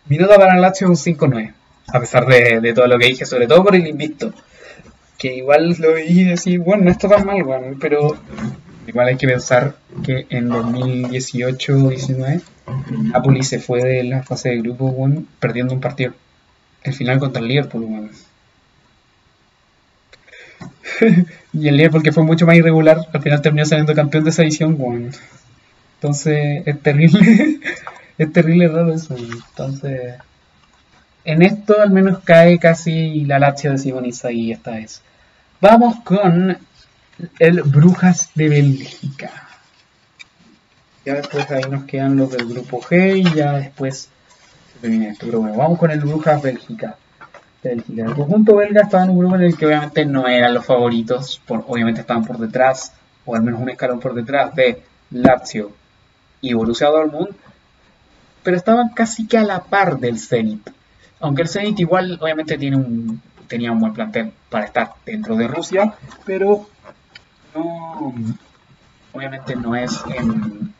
[0.07, 1.53] Mi nota para Lazio un 5-9,
[1.89, 4.33] a pesar de, de todo lo que dije, sobre todo por el invicto.
[5.19, 8.17] Que igual lo vi y decir, bueno, no está tan mal, weón, pero
[8.87, 12.41] igual hay que pensar que en 2018-19
[13.13, 16.13] Napoli se fue de la fase de grupo, weón, perdiendo un partido.
[16.87, 18.09] El final contra el Liverpool,
[21.53, 24.43] y el Liverpool, que fue mucho más irregular, al final terminó saliendo campeón de esa
[24.43, 25.11] edición, weón.
[25.95, 27.59] Entonces, es terrible.
[28.17, 29.17] es terrible raro eso.
[29.17, 30.13] Entonces,
[31.25, 35.01] en esto al menos cae casi la Lazio de Simone Inzaghi esta vez.
[35.59, 36.57] Vamos con
[37.39, 39.29] el Brujas de Bélgica.
[41.03, 44.09] Ya después ahí nos quedan los del grupo G y ya después.
[44.81, 46.95] Vamos con el Brujas Bélgica.
[47.63, 51.41] El conjunto belga estaba en un grupo en el que obviamente no eran los favoritos,
[51.47, 52.93] obviamente estaban por detrás,
[53.25, 55.71] o al menos un escalón por detrás de Lazio
[56.39, 57.35] y Borussia Dortmund,
[58.43, 60.69] pero estaban casi que a la par del Zenit.
[61.19, 65.47] Aunque el Zenit igual obviamente tiene un, tenía un buen plantel para estar dentro de
[65.47, 65.93] Rusia,
[66.25, 66.69] pero
[67.55, 68.13] no,
[69.11, 70.71] obviamente no es, em,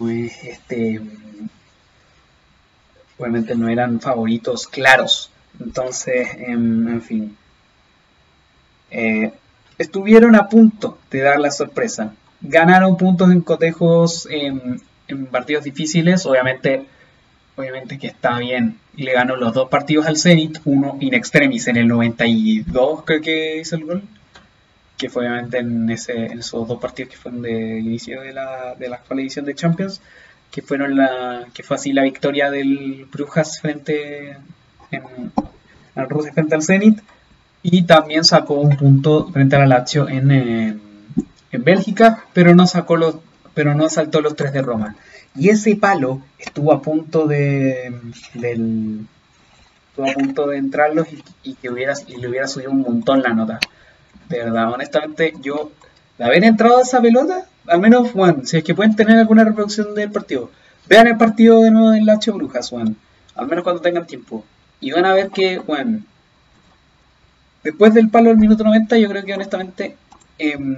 [0.00, 1.00] no es este,
[3.18, 5.30] obviamente no eran favoritos claros.
[5.60, 7.36] Entonces, em, en fin,
[8.90, 9.32] eh,
[9.78, 12.14] estuvieron a punto de dar la sorpresa.
[12.40, 16.86] Ganaron puntos en cotejos en, en partidos difíciles, obviamente
[17.58, 18.78] obviamente que está bien.
[18.96, 23.20] Y le ganó los dos partidos al Zenit, uno in extremis en el 92, creo
[23.20, 24.02] que hizo el gol.
[24.96, 28.74] Que fue obviamente en, ese, en esos dos partidos que fueron de inicio de la,
[28.74, 30.00] de la actual edición de Champions.
[30.50, 31.46] Que fueron la.
[31.52, 34.36] que fue así la victoria del Brujas frente
[34.90, 35.02] en,
[35.94, 37.00] al Rusia frente al Zenit.
[37.62, 40.80] Y también sacó un punto frente a la Lazio en, en,
[41.50, 43.16] en Bélgica, pero no sacó los.
[43.52, 44.96] pero no saltó los tres de Roma.
[45.36, 47.92] Y ese palo estuvo a punto de.
[48.34, 49.06] Del,
[49.90, 53.22] estuvo a punto de entrarlos y, y que hubiera, y le hubiera subido un montón
[53.22, 53.58] la nota.
[54.28, 55.72] De verdad, honestamente, yo.
[56.18, 59.94] Haber entrado a esa pelota, al menos, Juan, si es que pueden tener alguna reproducción
[59.94, 60.50] del partido,
[60.88, 62.96] vean el partido de nuevo del Lacho Brujas, Juan.
[63.34, 64.44] Al menos cuando tengan tiempo.
[64.80, 66.04] Y van a ver que, Juan.
[67.62, 69.96] Después del palo del minuto 90, yo creo que honestamente.
[70.38, 70.76] em,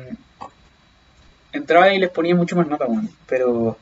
[1.53, 3.09] entraba y les ponía mucho más nota, Juan.
[3.27, 3.77] Pero.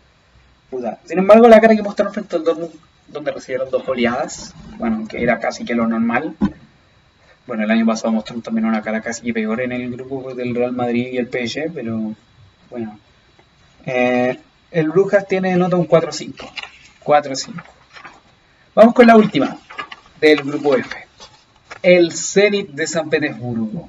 [0.70, 0.98] Puta.
[1.04, 2.72] Sin embargo, la cara que mostraron frente al Dortmund,
[3.08, 6.36] donde recibieron dos goleadas, bueno, que era casi que lo normal.
[7.48, 10.72] Bueno, el año pasado mostraron también una cara casi peor en el grupo del Real
[10.72, 12.14] Madrid y el PSG, pero
[12.68, 12.98] bueno.
[13.86, 14.38] Eh,
[14.70, 16.46] el Brujas tiene nota un 4-5.
[17.02, 17.54] 4-5.
[18.74, 19.56] Vamos con la última
[20.20, 20.94] del grupo F.
[21.82, 23.88] El Zenit de San Petersburgo.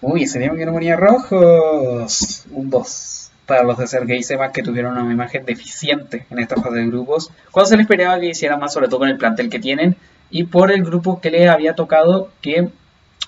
[0.00, 2.44] Uy, ese día que no ponía rojos.
[2.50, 6.78] Un 2 para los de Sergei Sebas que tuvieron una imagen deficiente en esta fase
[6.78, 9.60] de grupos, cuando se les esperaba que hiciera más, sobre todo con el plantel que
[9.60, 9.96] tienen
[10.30, 12.68] y por el grupo que les había tocado, que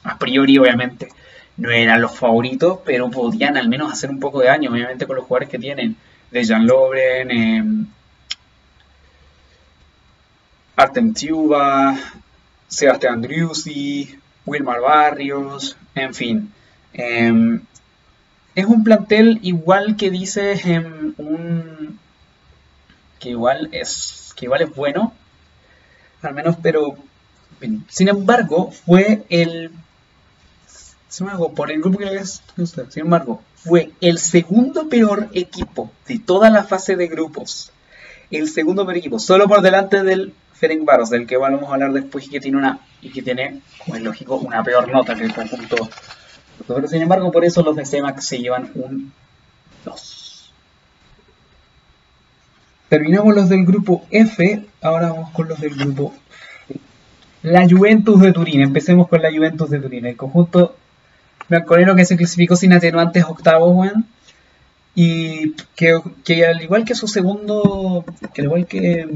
[0.02, 1.08] a priori obviamente
[1.56, 5.16] no eran los favoritos, pero podían al menos hacer un poco de daño, obviamente con
[5.16, 5.96] los jugadores que tienen,
[6.30, 7.64] de Jan Lobren, eh,
[10.76, 11.98] Artem Tiuba,
[12.68, 16.52] Sebastián Driussi, Wilmar Barrios, en fin.
[16.92, 17.60] Eh,
[18.54, 21.98] es un plantel igual que dices en un
[23.18, 25.12] que igual es que igual es bueno
[26.22, 26.96] al menos pero
[27.88, 29.70] sin embargo fue el
[31.08, 35.90] sin embargo por el grupo que les gusta sin embargo fue el segundo peor equipo
[36.06, 37.72] de toda la fase de grupos
[38.30, 42.26] el segundo peor equipo solo por delante del Ferencváros del que vamos a hablar después
[42.26, 45.34] y que tiene una y que tiene como es lógico una peor nota que el
[45.34, 45.88] conjunto
[46.66, 49.12] pero sin embargo, por eso los de CEMAC se llevan un
[49.84, 50.27] 2.
[52.88, 56.14] Terminamos los del grupo F, ahora vamos con los del grupo.
[57.42, 60.74] La Juventus de Turín, empecemos con la Juventus de Turín, el conjunto
[61.48, 64.06] bianconero que se clasificó sin atenuantes octavos, weón.
[64.94, 69.06] Y que, que, al igual que su segundo, que al igual que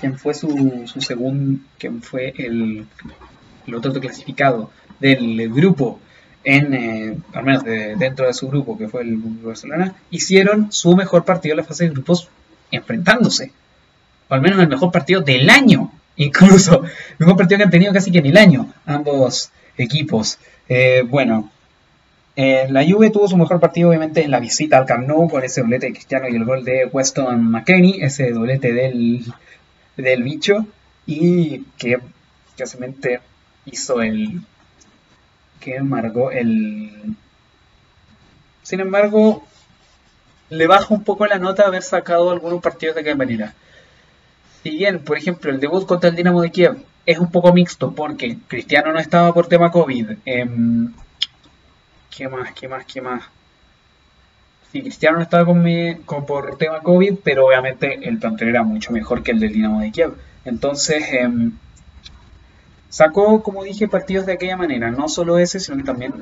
[0.00, 2.86] quien fue su, su segundo, quien fue el,
[3.66, 4.70] el otro clasificado
[5.00, 6.00] del grupo
[6.44, 10.96] en, eh, al menos de, dentro de su grupo, que fue el Barcelona, hicieron su
[10.96, 12.28] mejor partido en la fase de grupos
[12.70, 13.52] enfrentándose.
[14.28, 17.92] o al menos el mejor partido del año, incluso, el mejor partido que han tenido
[17.92, 20.38] casi que en el año, ambos equipos.
[20.68, 21.50] Eh, bueno,
[22.34, 25.42] eh, la Juve tuvo su mejor partido obviamente en la visita al Camp Nou con
[25.42, 29.24] ese doblete de Cristiano y el gol de Weston McKenney, ese doblete del,
[29.96, 30.66] del bicho,
[31.06, 31.98] y que
[32.58, 33.20] básicamente
[33.64, 34.42] hizo el...
[35.60, 37.16] que marcó el...
[38.62, 39.46] Sin embargo,
[40.50, 43.54] le baja un poco la nota haber sacado algunos partidos de aquella manera.
[44.62, 47.92] Si bien, por ejemplo, el debut contra el Dinamo de Kiev es un poco mixto
[47.92, 50.10] porque Cristiano no estaba por tema COVID.
[50.24, 50.92] Em,
[52.10, 52.52] ¿Qué más?
[52.52, 52.84] ¿Qué más?
[52.84, 53.24] ¿Qué más?
[54.72, 59.22] Sí, Cristiano no estaba con por tema COVID, pero obviamente el plantel era mucho mejor
[59.22, 60.14] que el del Dinamo de Kiev.
[60.44, 61.52] Entonces, em,
[62.88, 64.90] sacó, como dije, partidos de aquella manera.
[64.90, 66.14] No solo ese, sino que también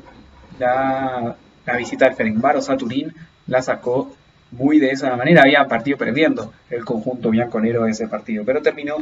[0.59, 1.37] la,
[1.79, 3.15] visita del Ferencváros a Turín
[3.47, 4.15] la sacó
[4.51, 5.43] muy de esa manera.
[5.43, 8.97] Había partido perdiendo el conjunto bianconero de ese partido, pero terminó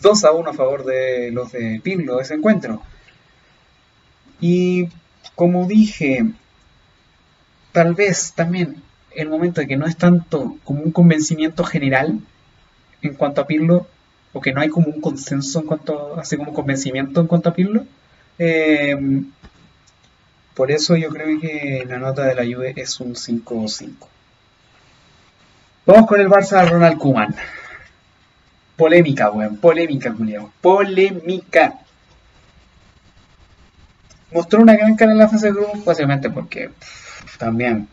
[0.00, 2.82] 2 a 1 a favor de los de Pirlo ese encuentro.
[4.40, 4.88] Y
[5.34, 6.24] como dije,
[7.72, 8.82] tal vez también
[9.14, 12.20] el momento de que no es tanto como un convencimiento general
[13.02, 13.86] en cuanto a Pirlo,
[14.32, 17.48] o que no hay como un consenso en cuanto a, así como convencimiento en cuanto
[17.48, 17.84] a Pirlo.
[18.38, 18.96] Eh,
[20.54, 24.08] por eso yo creo que la nota de la Juve es un 5 5.
[25.86, 27.34] Vamos con el Barça de Ronald Koeman.
[28.76, 29.56] Polémica, weón.
[29.56, 30.50] Polémica, Julián.
[30.60, 31.80] Polémica
[34.32, 36.70] mostró una gran cara en la fase de grupo, básicamente porque
[37.38, 37.88] también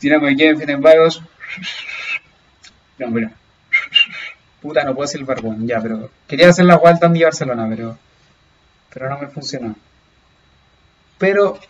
[0.00, 1.22] Dinamo de Kiev, en varios.
[2.98, 3.30] No, pero.
[4.62, 6.10] Puta, no puedo decir el barbón, ya, pero.
[6.26, 7.98] Quería hacer la vuelta en Barcelona, pero.
[8.92, 9.76] Pero no me funcionó.
[11.20, 11.60] Pero.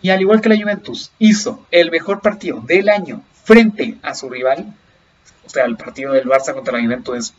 [0.00, 4.30] Y al igual que la Juventus, hizo el mejor partido del año frente a su
[4.30, 4.74] rival.
[5.44, 7.34] O sea, el partido del Barça contra la Juventus es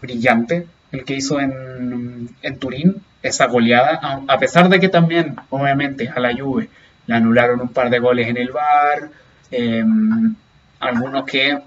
[0.00, 0.66] brillante.
[0.90, 6.20] El que hizo en, en Turín esa goleada, a pesar de que también, obviamente, a
[6.20, 6.70] la Juve
[7.06, 9.10] le anularon un par de goles en el bar,
[9.50, 10.34] em,
[10.78, 11.58] algunos que,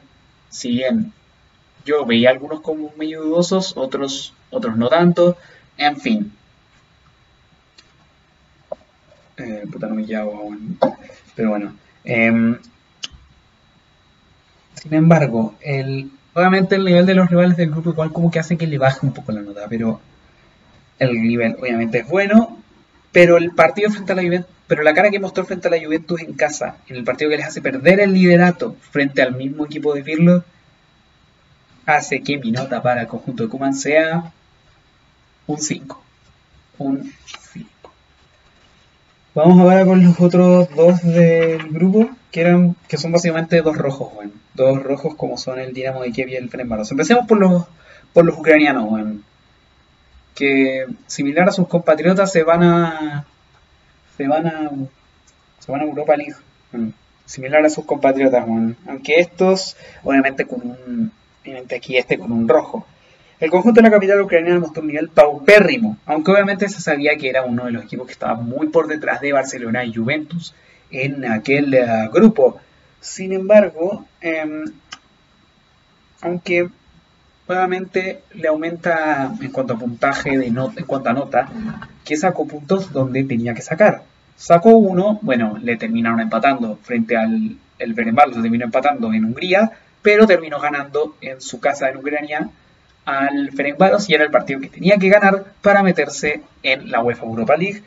[0.49, 1.12] si bien
[1.86, 5.38] yo veía algunos como muy dudosos, otros, otros no tanto,
[5.78, 6.32] en fin.
[9.41, 10.55] Eh, puta, no me llamo
[11.35, 11.73] Pero bueno.
[12.03, 12.57] Em,
[14.75, 18.57] sin embargo, el, obviamente el nivel de los rivales del grupo igual como que hace
[18.57, 19.99] que le baje un poco la nota, pero
[20.99, 22.59] el nivel obviamente es bueno,
[23.11, 25.83] pero el partido frente a la Juventus, pero la cara que mostró frente a la
[25.83, 29.65] Juventus en casa, en el partido que les hace perder el liderato frente al mismo
[29.65, 30.43] equipo de Pirlo,
[31.85, 34.31] hace que mi nota para el conjunto de Kuman sea
[35.47, 36.03] un 5.
[36.77, 37.40] Un 5.
[39.34, 44.13] Vamos ahora con los otros dos del grupo, que eran que son básicamente dos rojos,
[44.13, 44.32] bueno.
[44.53, 46.93] Dos rojos como son el Dinamo de Kiev y el Fenerbahce.
[46.93, 47.63] Empecemos por los
[48.13, 49.21] por los ucranianos, bueno
[50.36, 53.25] que similar a sus compatriotas se van a
[54.17, 54.71] se van a
[55.59, 56.36] se van a Europa League
[57.25, 58.45] similar a sus compatriotas
[58.88, 61.11] aunque estos obviamente con un
[61.41, 62.86] obviamente aquí este con un rojo
[63.41, 67.29] el conjunto de la capital ucraniana mostró un nivel paupérrimo aunque obviamente se sabía que
[67.29, 70.53] era uno de los equipos que estaba muy por detrás de Barcelona y Juventus
[70.89, 72.61] en aquel eh, grupo
[73.01, 74.63] sin embargo em,
[76.21, 76.69] aunque
[77.47, 81.49] nuevamente le aumenta en cuanto a puntaje, de en cuanto a nota,
[82.05, 84.03] que sacó puntos donde tenía que sacar.
[84.35, 89.71] Sacó uno, bueno, le terminaron empatando frente al el Berenbal, se terminó empatando en Hungría,
[90.01, 92.49] pero terminó ganando en su casa en Ucrania
[93.06, 97.26] al Ferencváros y era el partido que tenía que ganar para meterse en la UEFA
[97.26, 97.84] Europa League.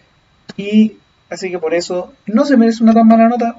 [0.57, 0.97] Y
[1.31, 3.57] así que por eso no se merece una tan mala nota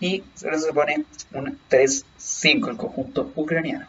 [0.00, 3.86] y se pone un 3-5 el conjunto ucraniano.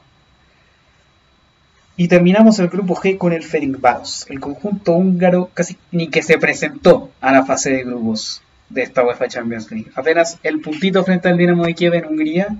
[1.95, 6.37] Y terminamos el grupo G con el Ferencváros, el conjunto húngaro casi ni que se
[6.37, 9.91] presentó a la fase de grupos de esta UEFA Champions League.
[9.95, 12.55] Apenas el puntito frente al Dinamo de Kiev en Hungría.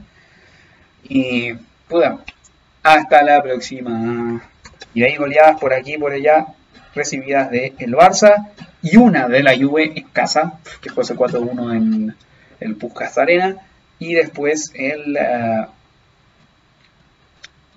[1.04, 1.54] Y
[1.88, 2.20] puta,
[2.84, 4.42] hasta la próxima.
[4.94, 6.48] Y ahí goleadas por aquí y por allá,
[6.96, 8.50] recibidas de el Barça
[8.82, 12.16] y una de la Juve en casa, que fue ese 4-1 en
[12.60, 13.58] el Puskas Arena.
[14.00, 15.66] Y después el eh,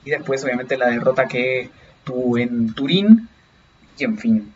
[0.05, 1.70] y después obviamente la derrota que
[2.05, 3.28] tuvo en Turín
[3.98, 4.53] y en fin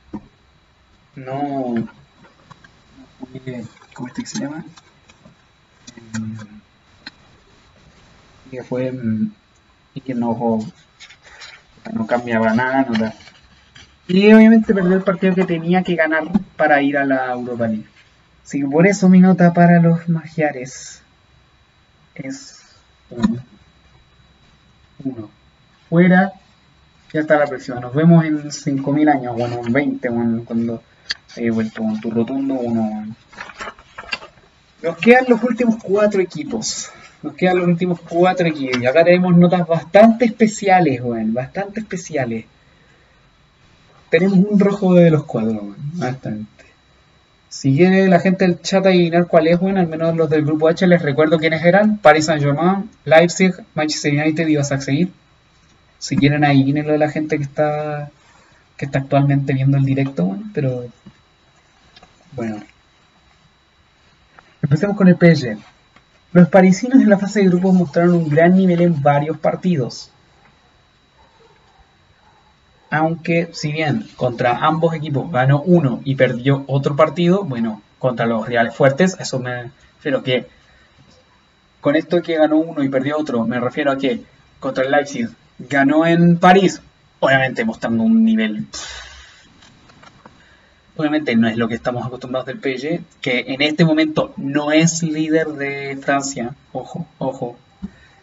[1.14, 1.88] no
[3.94, 4.64] ¿cómo este que se llama?
[8.46, 8.92] y que fue
[9.96, 10.60] y que no
[11.92, 13.12] no cambiaba nada no
[14.08, 16.24] y obviamente perdió el partido que tenía que ganar
[16.56, 17.86] para ir a la Europa League
[18.44, 21.02] así que por eso mi nota para los magiares
[22.14, 22.60] es
[23.10, 23.40] un
[25.04, 25.30] 1
[25.88, 26.32] fuera
[27.12, 27.80] Ya está la próxima.
[27.80, 30.82] Nos vemos en 5.000 años, bueno, en 20, bueno, cuando
[31.36, 33.06] he vuelto con tu rotundo uno.
[34.82, 36.90] Nos quedan los últimos cuatro equipos.
[37.22, 38.80] Nos quedan los últimos cuatro equipos.
[38.80, 41.34] Y acá tenemos notas bastante especiales, weón.
[41.34, 42.44] Bastante especiales.
[44.10, 45.76] Tenemos un rojo de los cuatro, weón.
[45.94, 46.64] Bastante.
[47.48, 50.68] Si quiere la gente del chat adivinar cuál es, bueno, al menos los del grupo
[50.68, 51.98] H, les recuerdo quiénes eran.
[51.98, 55.12] Paris Saint-Germain, Leipzig, Manchester United y seguir.
[55.98, 58.10] Si quieren adivínenlo de la gente que está
[58.76, 60.84] que está actualmente viendo el directo, bueno, pero
[62.32, 62.62] bueno.
[64.62, 65.58] Empecemos con el PSG.
[66.36, 70.10] Los parisinos en la fase de grupos mostraron un gran nivel en varios partidos.
[72.90, 78.46] Aunque, si bien contra ambos equipos ganó uno y perdió otro partido, bueno, contra los
[78.46, 80.46] reales fuertes, eso me refiero que
[81.80, 84.22] con esto que ganó uno y perdió otro, me refiero a que
[84.60, 86.82] contra el Leipzig ganó en París,
[87.18, 88.66] obviamente mostrando un nivel.
[90.96, 95.02] Obviamente no es lo que estamos acostumbrados del PSG, que en este momento no es
[95.02, 96.54] líder de Francia.
[96.72, 97.56] Ojo, ojo.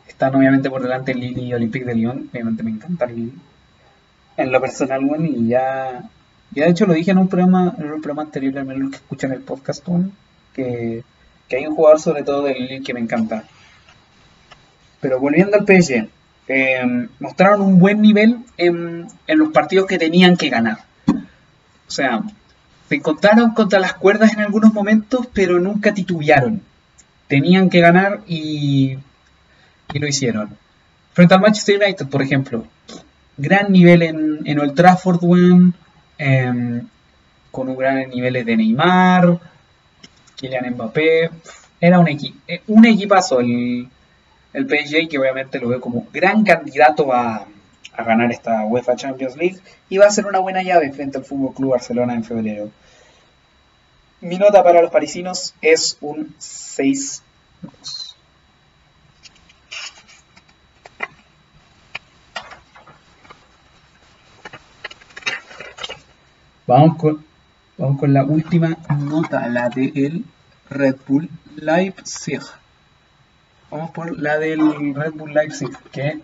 [0.07, 2.30] Están obviamente por delante Lille y Olympique de Lyon.
[2.32, 3.34] Obviamente me encanta Lille
[4.38, 6.03] en lo personal, bueno, y ya,
[6.51, 8.97] ya de hecho lo dije en un programa, en un programa anterior, al menos que
[8.97, 9.86] escuchan el podcast,
[10.53, 11.03] que,
[11.47, 13.43] que hay un jugador sobre todo del Lille que me encanta.
[14.99, 16.07] Pero volviendo al PSG,
[16.47, 20.78] em, mostraron un buen nivel en, en, los partidos que tenían que ganar.
[21.07, 22.24] O sea,
[22.89, 26.61] se encontraron contra las cuerdas en algunos momentos, pero nunca titubearon.
[27.27, 28.97] Tenían que ganar y,
[29.93, 30.57] y lo hicieron.
[31.13, 32.65] Frente al Manchester United, por ejemplo,
[33.38, 35.21] gran nivel en, en Old Trafford,
[36.17, 36.88] em,
[37.51, 39.39] con un gran nivel de Neymar,
[40.36, 41.29] Kylian Mbappé.
[41.79, 43.88] Era un, eh, un equipazo el,
[44.53, 47.45] el PSG que obviamente lo veo como gran candidato a,
[47.95, 51.25] a, ganar esta UEFA Champions League y va a ser una buena llave frente al
[51.25, 52.69] Fútbol Club Barcelona en febrero.
[54.21, 57.23] Mi nota para los parisinos es un 6
[66.65, 67.25] Vamos con,
[67.77, 70.23] vamos con la última nota, la del
[70.69, 72.41] Red Bull Leipzig.
[73.69, 76.21] Vamos por la del Red Bull Leipzig, que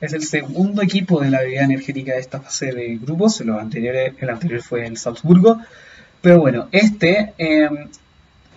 [0.00, 3.40] es el segundo equipo de la bebida energética de esta fase de grupos.
[3.40, 5.58] Los anteriores, el anterior fue el Salzburgo.
[6.20, 7.88] Pero bueno, este em,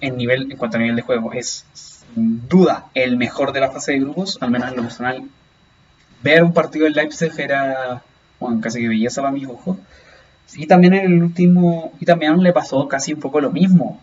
[0.01, 3.71] en, nivel, en cuanto a nivel de juego es sin duda el mejor de la
[3.71, 5.23] fase de grupos, al menos en lo personal.
[6.23, 8.03] Ver un partido del Leipzig era
[8.39, 9.77] bueno, casi que belleza para mis ojos.
[10.55, 14.01] Y también en el último, y también le pasó casi un poco lo mismo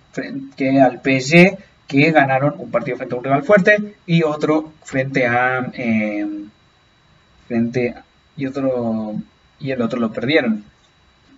[0.56, 5.26] que al PSG, que ganaron un partido frente a un rival fuerte y otro frente
[5.26, 6.26] a eh,
[7.48, 7.94] frente
[8.36, 9.16] y otro
[9.58, 10.64] y el otro lo perdieron.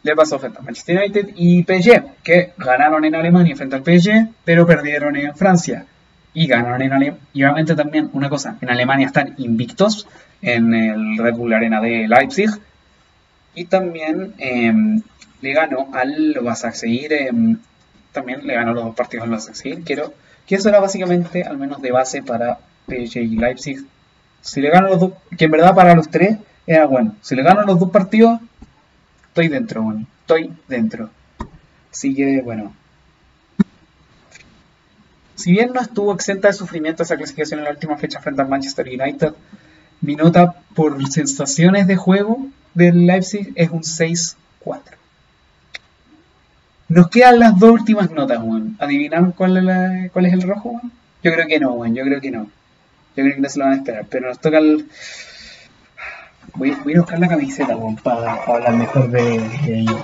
[0.03, 4.29] Le pasó frente a Manchester United y PSG, que ganaron en Alemania frente al PSG,
[4.45, 5.87] pero perdieron en Francia.
[6.33, 7.19] Y ganaron en Alemania.
[7.33, 10.07] Y obviamente también una cosa, en Alemania están invictos
[10.43, 12.51] en el Red Bull Arena de Leipzig
[13.55, 15.03] y también em,
[15.43, 17.31] le ganó al Basaksehir, eh,
[18.13, 19.83] también le ganó los dos partidos al Basaksehir.
[19.85, 20.15] Quiero
[20.47, 23.85] que eso era básicamente, al menos de base para PSG y Leipzig.
[24.41, 27.16] Si le gano los dos, que en verdad para los tres era bueno.
[27.20, 28.41] Si le gano los dos partidos,
[29.28, 30.07] estoy dentro, bueno.
[30.20, 31.11] Estoy dentro.
[31.93, 32.74] Así que, bueno.
[35.35, 38.48] Si bien no estuvo exenta de sufrimiento esa clasificación en la última fecha frente al
[38.48, 39.32] Manchester United,
[40.02, 44.36] mi nota por sensaciones de juego del Leipzig es un 6-4.
[46.89, 48.77] Nos quedan las dos últimas notas, Juan.
[48.78, 50.93] ¿Adivinan cuál es, la, cuál es el rojo, Juan?
[51.23, 51.94] Yo creo que no, Juan.
[51.94, 52.51] Yo creo que no.
[53.20, 54.06] Yo creo que se lo van a esperar.
[54.09, 54.88] Pero nos toca el...
[56.55, 59.36] Voy, voy a buscar la camiseta, Juan, para, hablar mejor de,
[59.66, 60.01] ellos.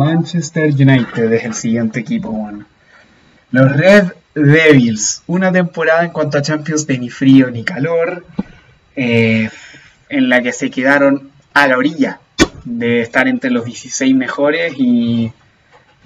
[0.00, 2.50] Manchester United es el siguiente equipo.
[3.50, 8.24] Los Red Devils, una temporada en cuanto a Champions de ni frío ni calor,
[8.96, 9.50] eh,
[10.08, 12.18] en la que se quedaron a la orilla
[12.64, 15.34] de estar entre los 16 mejores y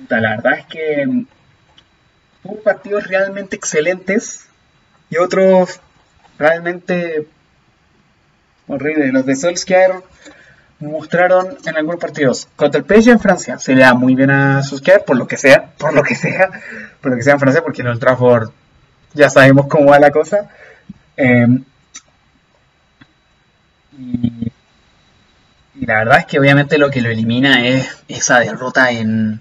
[0.09, 1.07] la verdad es que
[2.43, 4.49] hubo partidos realmente excelentes
[5.09, 5.81] y otros
[6.37, 7.29] realmente
[8.67, 9.13] horribles.
[9.13, 9.93] Los de Solskjaer
[10.85, 12.49] mostraron en algunos partidos.
[12.57, 15.37] Contra el PSG en Francia se le da muy bien a Solskjaer, por lo que
[15.37, 16.51] sea, por lo que sea,
[17.01, 18.51] por lo que sea en Francia, porque en el Trafford
[19.13, 20.49] ya sabemos cómo va la cosa.
[21.17, 21.47] Eh,
[23.99, 24.53] y,
[25.77, 29.41] y la verdad es que obviamente lo que lo elimina es esa derrota en,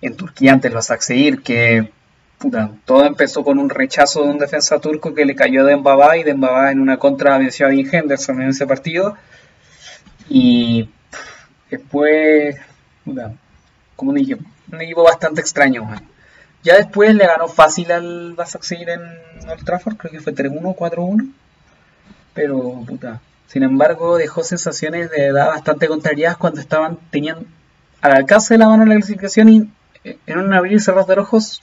[0.00, 1.90] en Turquía ante los Akseir, que
[2.38, 6.16] puta, todo empezó con un rechazo de un defensa turco que le cayó de Mbaba
[6.16, 9.16] y de Mbaba en una contra venció a Henderson en ese partido.
[10.28, 10.88] Y
[11.70, 12.56] después,
[13.96, 14.36] como dije,
[14.70, 15.88] un equipo bastante extraño.
[16.62, 19.00] Ya después le ganó fácil al Basaksehir en
[19.48, 21.32] Old Trafford, creo que fue 3-1, 4-1.
[22.34, 23.20] Pero, puta.
[23.46, 27.46] Sin embargo, dejó sensaciones de edad bastante contrariadas cuando estaban, tenían
[28.02, 29.70] al alcance de la mano la clasificación y
[30.04, 31.60] eh, en un abrir y cerrar de ojos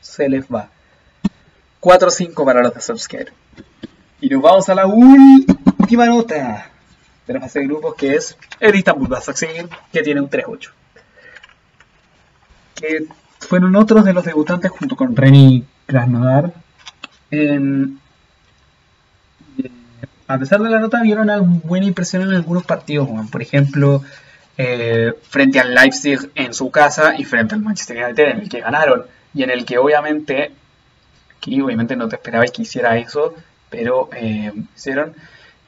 [0.00, 0.68] se les va.
[1.80, 3.32] 4-5 para los de Solskjaer.
[4.20, 6.70] Y nos vamos a la última nota
[7.26, 10.70] fase de grupos que es el Istanbul Basaksehir, que tiene un 3-8.
[12.74, 13.06] Que
[13.40, 16.52] fueron otros de los debutantes junto con Reni Krasnodar.
[17.30, 17.88] Eh,
[20.28, 23.08] a pesar de la nota, vieron una buena impresión en algunos partidos.
[23.08, 23.28] weón.
[23.28, 24.02] Por ejemplo,
[24.58, 28.60] eh, frente al Leipzig en su casa y frente al Manchester United en el que
[28.60, 29.04] ganaron.
[29.34, 30.50] Y en el que obviamente,
[31.36, 33.34] aquí obviamente no te esperabais que hiciera eso,
[33.70, 35.14] pero eh, hicieron.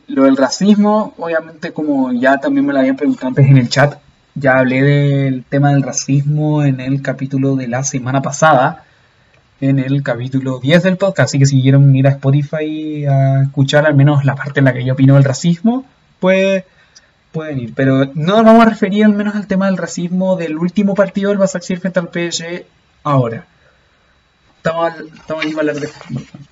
[0.09, 3.98] Lo del racismo, obviamente como ya también me lo habían preguntado antes en el chat,
[4.35, 8.85] ya hablé del tema del racismo en el capítulo de la semana pasada,
[9.60, 13.86] en el capítulo 10 del podcast, así que si quieren ir a Spotify a escuchar
[13.86, 15.85] al menos la parte en la que yo opino del racismo,
[16.20, 16.64] pues
[17.32, 17.74] pueden ir.
[17.74, 21.30] Pero no nos vamos a referir al menos al tema del racismo del último partido
[21.30, 22.64] del Basaksehir frente al PSG
[23.02, 23.47] ahora.
[24.69, 25.90] Estamos, estamos aquí para hablar, de,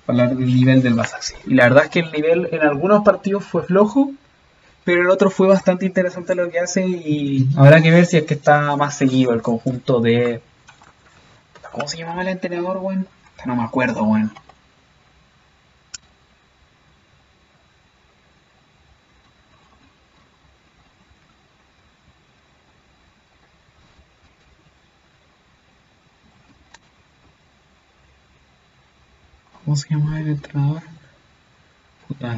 [0.07, 1.41] hablar del nivel del Basaksehir.
[1.45, 4.11] Y la verdad es que el nivel en algunos partidos fue flojo,
[4.83, 8.23] pero el otro fue bastante interesante lo que hace y habrá que ver si es
[8.23, 10.41] que está más seguido el conjunto de...
[11.71, 13.07] ¿Cómo se llamaba el entrenador, weón?
[13.45, 14.31] No me acuerdo, weón.
[29.67, 30.81] ¿Cómo se llamaba el entrenador?
[32.07, 32.35] Puta.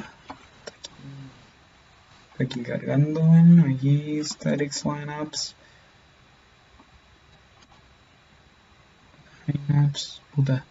[2.31, 3.72] Está aquí cargando, weón.
[3.72, 5.56] Aquí Static Lineups.
[9.45, 10.22] Lineups.
[10.34, 10.64] Puta.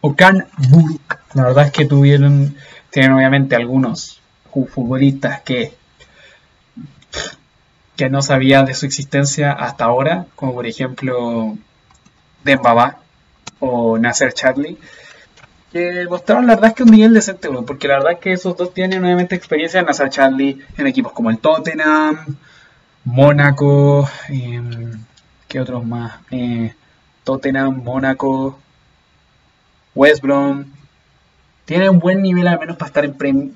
[0.00, 1.18] Okan Buruk.
[1.34, 2.54] La verdad es que tuvieron.
[2.90, 4.20] Tienen obviamente algunos
[4.52, 5.74] futbolistas que.
[7.96, 10.26] que no sabía de su existencia hasta ahora.
[10.36, 11.58] Como por ejemplo.
[12.44, 13.00] Dembaba
[13.60, 14.78] o Nasser Charlie,
[15.72, 19.00] que mostraron la verdad que un nivel decente, porque la verdad que esos dos tienen
[19.00, 22.36] nuevamente experiencia en Nasser Charlie en equipos como el Tottenham,
[23.04, 25.04] Mónaco, em,
[25.48, 26.20] ¿qué otros más?
[26.30, 26.74] Eh,
[27.24, 28.58] Tottenham, Mónaco,
[29.94, 30.64] West Brom.
[31.64, 33.50] Tiene un buen nivel al menos para estar en Premier,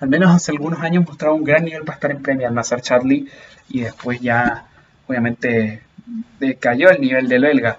[0.00, 3.28] al menos hace algunos años mostraba un gran nivel para estar en Premier Nasser Charlie
[3.68, 4.66] y después ya
[5.06, 5.82] obviamente
[6.38, 7.78] decayó el nivel del belga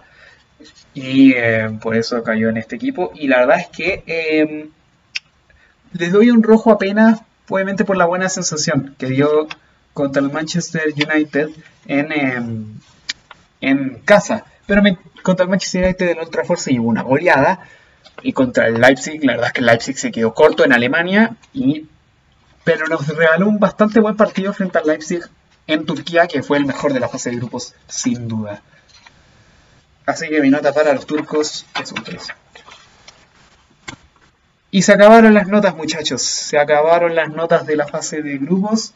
[0.99, 3.11] y eh, por eso cayó en este equipo.
[3.15, 4.69] Y la verdad es que eh,
[5.93, 9.47] les doy un rojo apenas, obviamente por la buena sensación que dio
[9.93, 11.49] contra el Manchester United
[11.87, 12.41] en, eh,
[13.61, 14.45] en casa.
[14.65, 17.59] Pero me- contra el Manchester United del Old Trafford se llevó una goleada.
[18.23, 21.35] Y contra el Leipzig, la verdad es que el Leipzig se quedó corto en Alemania.
[21.53, 21.85] Y,
[22.63, 25.21] pero nos regaló un bastante buen partido frente al Leipzig
[25.67, 28.61] en Turquía, que fue el mejor de la fase de grupos, sin duda.
[30.07, 32.27] Así que mi nota para los turcos es un 3.
[34.71, 36.21] Y se acabaron las notas, muchachos.
[36.21, 38.93] Se acabaron las notas de la fase de grupos.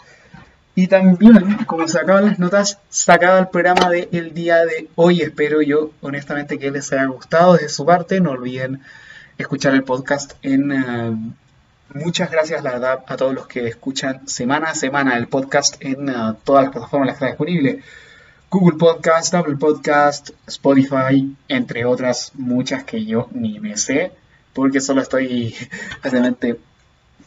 [0.73, 5.21] Y también, como se acaban las notas, se acaba el programa del día de hoy.
[5.21, 8.21] Espero yo, honestamente, que les haya gustado de su parte.
[8.21, 8.81] No olviden
[9.37, 10.71] escuchar el podcast en...
[10.71, 11.33] eh,
[11.93, 16.07] muchas gracias, la verdad, a todos los que escuchan semana a semana el podcast en
[16.07, 16.13] eh,
[16.45, 17.81] todas las plataformas que está disponible.
[18.51, 24.11] Google Podcast, Apple Podcast, Spotify, entre otras muchas que yo ni me sé,
[24.51, 25.55] porque solo estoy
[26.03, 26.59] realmente,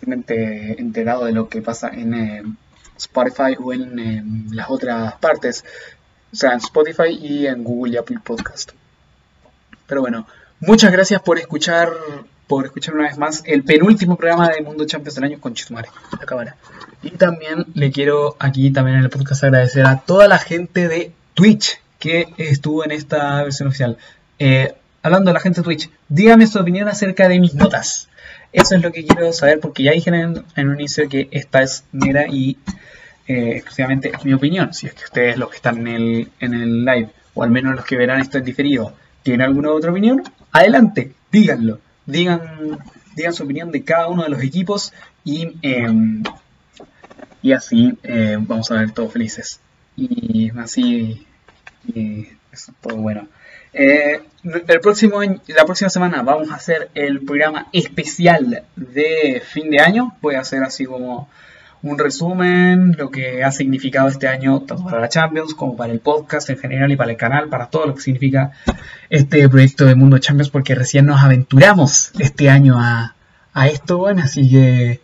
[0.02, 2.42] enterado de lo que pasa en eh,
[2.98, 5.64] Spotify o en eh, las otras partes,
[6.30, 8.72] o sea, en Spotify y en Google y Apple Podcast.
[9.86, 10.26] Pero bueno,
[10.60, 11.90] muchas gracias por escuchar,
[12.47, 15.89] por escuchar una vez más el penúltimo programa de Mundo Champions del año con Chitumare,
[16.19, 16.57] la cámara.
[17.03, 21.12] Y también le quiero aquí también en el podcast agradecer a toda la gente de
[21.35, 23.97] Twitch que estuvo en esta versión oficial.
[24.39, 28.09] Eh, hablando de la gente de Twitch, dígame su opinión acerca de mis notas.
[28.53, 31.62] Eso es lo que quiero saber porque ya dije en, en un inicio que esta
[31.62, 32.57] es mera y
[33.27, 34.75] eh, exclusivamente mi opinión.
[34.75, 37.75] Si es que ustedes los que están en el, en el live, o al menos
[37.75, 38.93] los que verán esto en diferido,
[39.23, 40.23] tienen alguna otra opinión,
[40.53, 41.81] adelante, díganlo.
[42.06, 42.78] Digan,
[43.16, 44.93] digan su opinión de cada uno de los equipos
[45.24, 46.22] y, em,
[47.43, 49.60] y así eh, vamos a ver todos felices.
[49.97, 51.26] Y así
[51.86, 53.28] y es todo bueno.
[53.72, 59.81] Eh, el próximo, la próxima semana vamos a hacer el programa especial de fin de
[59.81, 60.16] año.
[60.20, 61.28] Voy a hacer así como
[61.85, 66.01] un resumen, lo que ha significado este año tanto para la Champions como para el
[66.01, 68.52] podcast en general y para el canal, para todo lo que significa
[69.11, 73.15] este proyecto de Mundo Champions, porque recién nos aventuramos este año a,
[73.52, 75.01] a esto, bueno, así que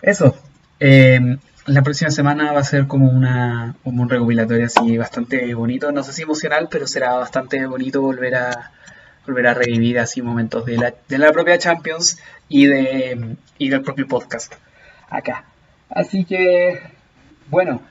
[0.00, 0.34] eso.
[0.80, 1.36] Eh,
[1.66, 6.02] la próxima semana va a ser como una como un recopilatorio así bastante bonito, no
[6.02, 8.72] sé si emocional, pero será bastante bonito volver a
[9.26, 12.18] volver a revivir así momentos de la, de la propia Champions
[12.48, 14.54] y de y del propio podcast
[15.16, 15.44] acá.
[15.88, 16.80] Así que
[17.48, 17.82] bueno,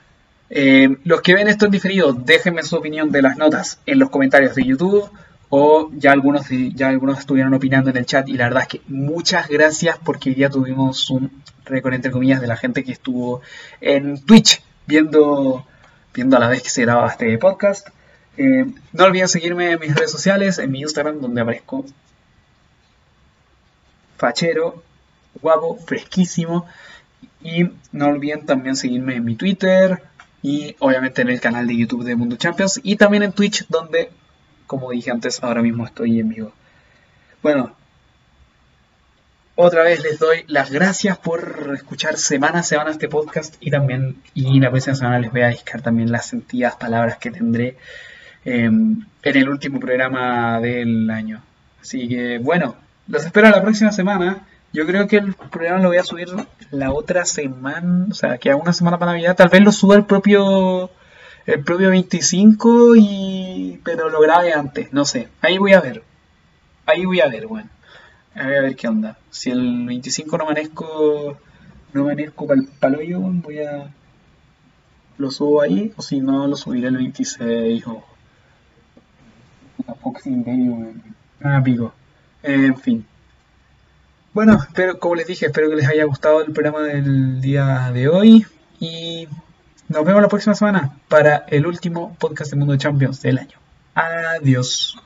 [0.50, 4.10] eh, los que ven esto en diferido, déjenme su opinión de las notas en los
[4.10, 5.10] comentarios de YouTube
[5.48, 8.80] o ya algunos ya algunos estuvieron opinando en el chat y la verdad es que
[8.88, 11.30] muchas gracias porque ya tuvimos un
[11.64, 13.40] récord entre comillas de la gente que estuvo
[13.80, 15.66] en Twitch viendo
[16.12, 17.88] viendo a la vez que se grababa este podcast.
[18.36, 21.84] Eh, no olviden seguirme en mis redes sociales, en mi Instagram donde aparezco
[24.16, 24.82] fachero,
[25.40, 26.66] guapo, fresquísimo.
[27.44, 30.02] Y no olviden también seguirme en mi Twitter
[30.42, 34.10] y obviamente en el canal de YouTube de Mundo Champions y también en Twitch donde
[34.66, 36.52] como dije antes, ahora mismo estoy en vivo.
[37.42, 37.76] Bueno,
[39.56, 44.16] otra vez les doy las gracias por escuchar semana a semana este podcast y también,
[44.34, 47.76] y la próxima semana les voy a discar también las sentidas palabras que tendré
[48.44, 51.42] em, en el último programa del año.
[51.80, 52.76] Así que bueno,
[53.06, 54.46] los espero la próxima semana.
[54.74, 56.26] Yo creo que el programa lo voy a subir
[56.72, 59.36] la otra semana, o sea, que a una semana para Navidad.
[59.36, 60.90] Tal vez lo suba el propio
[61.46, 65.28] el propio 25 y pero lo grabe antes, no sé.
[65.42, 66.02] Ahí voy a ver.
[66.86, 67.70] Ahí voy a ver, bueno.
[68.34, 69.16] Voy a ver qué onda.
[69.30, 71.38] Si el 25 no amanezco
[71.92, 73.94] no amanezco para el paloyo, voy a
[75.18, 78.02] lo subo ahí o si no lo subiré el 26 o
[81.44, 81.94] Ah, pico.
[82.42, 83.06] En fin.
[84.34, 88.08] Bueno, espero, como les dije, espero que les haya gustado el programa del día de
[88.08, 88.44] hoy
[88.80, 89.28] y
[89.88, 93.56] nos vemos la próxima semana para el último podcast de Mundo de Champions del año.
[93.94, 94.98] Adiós.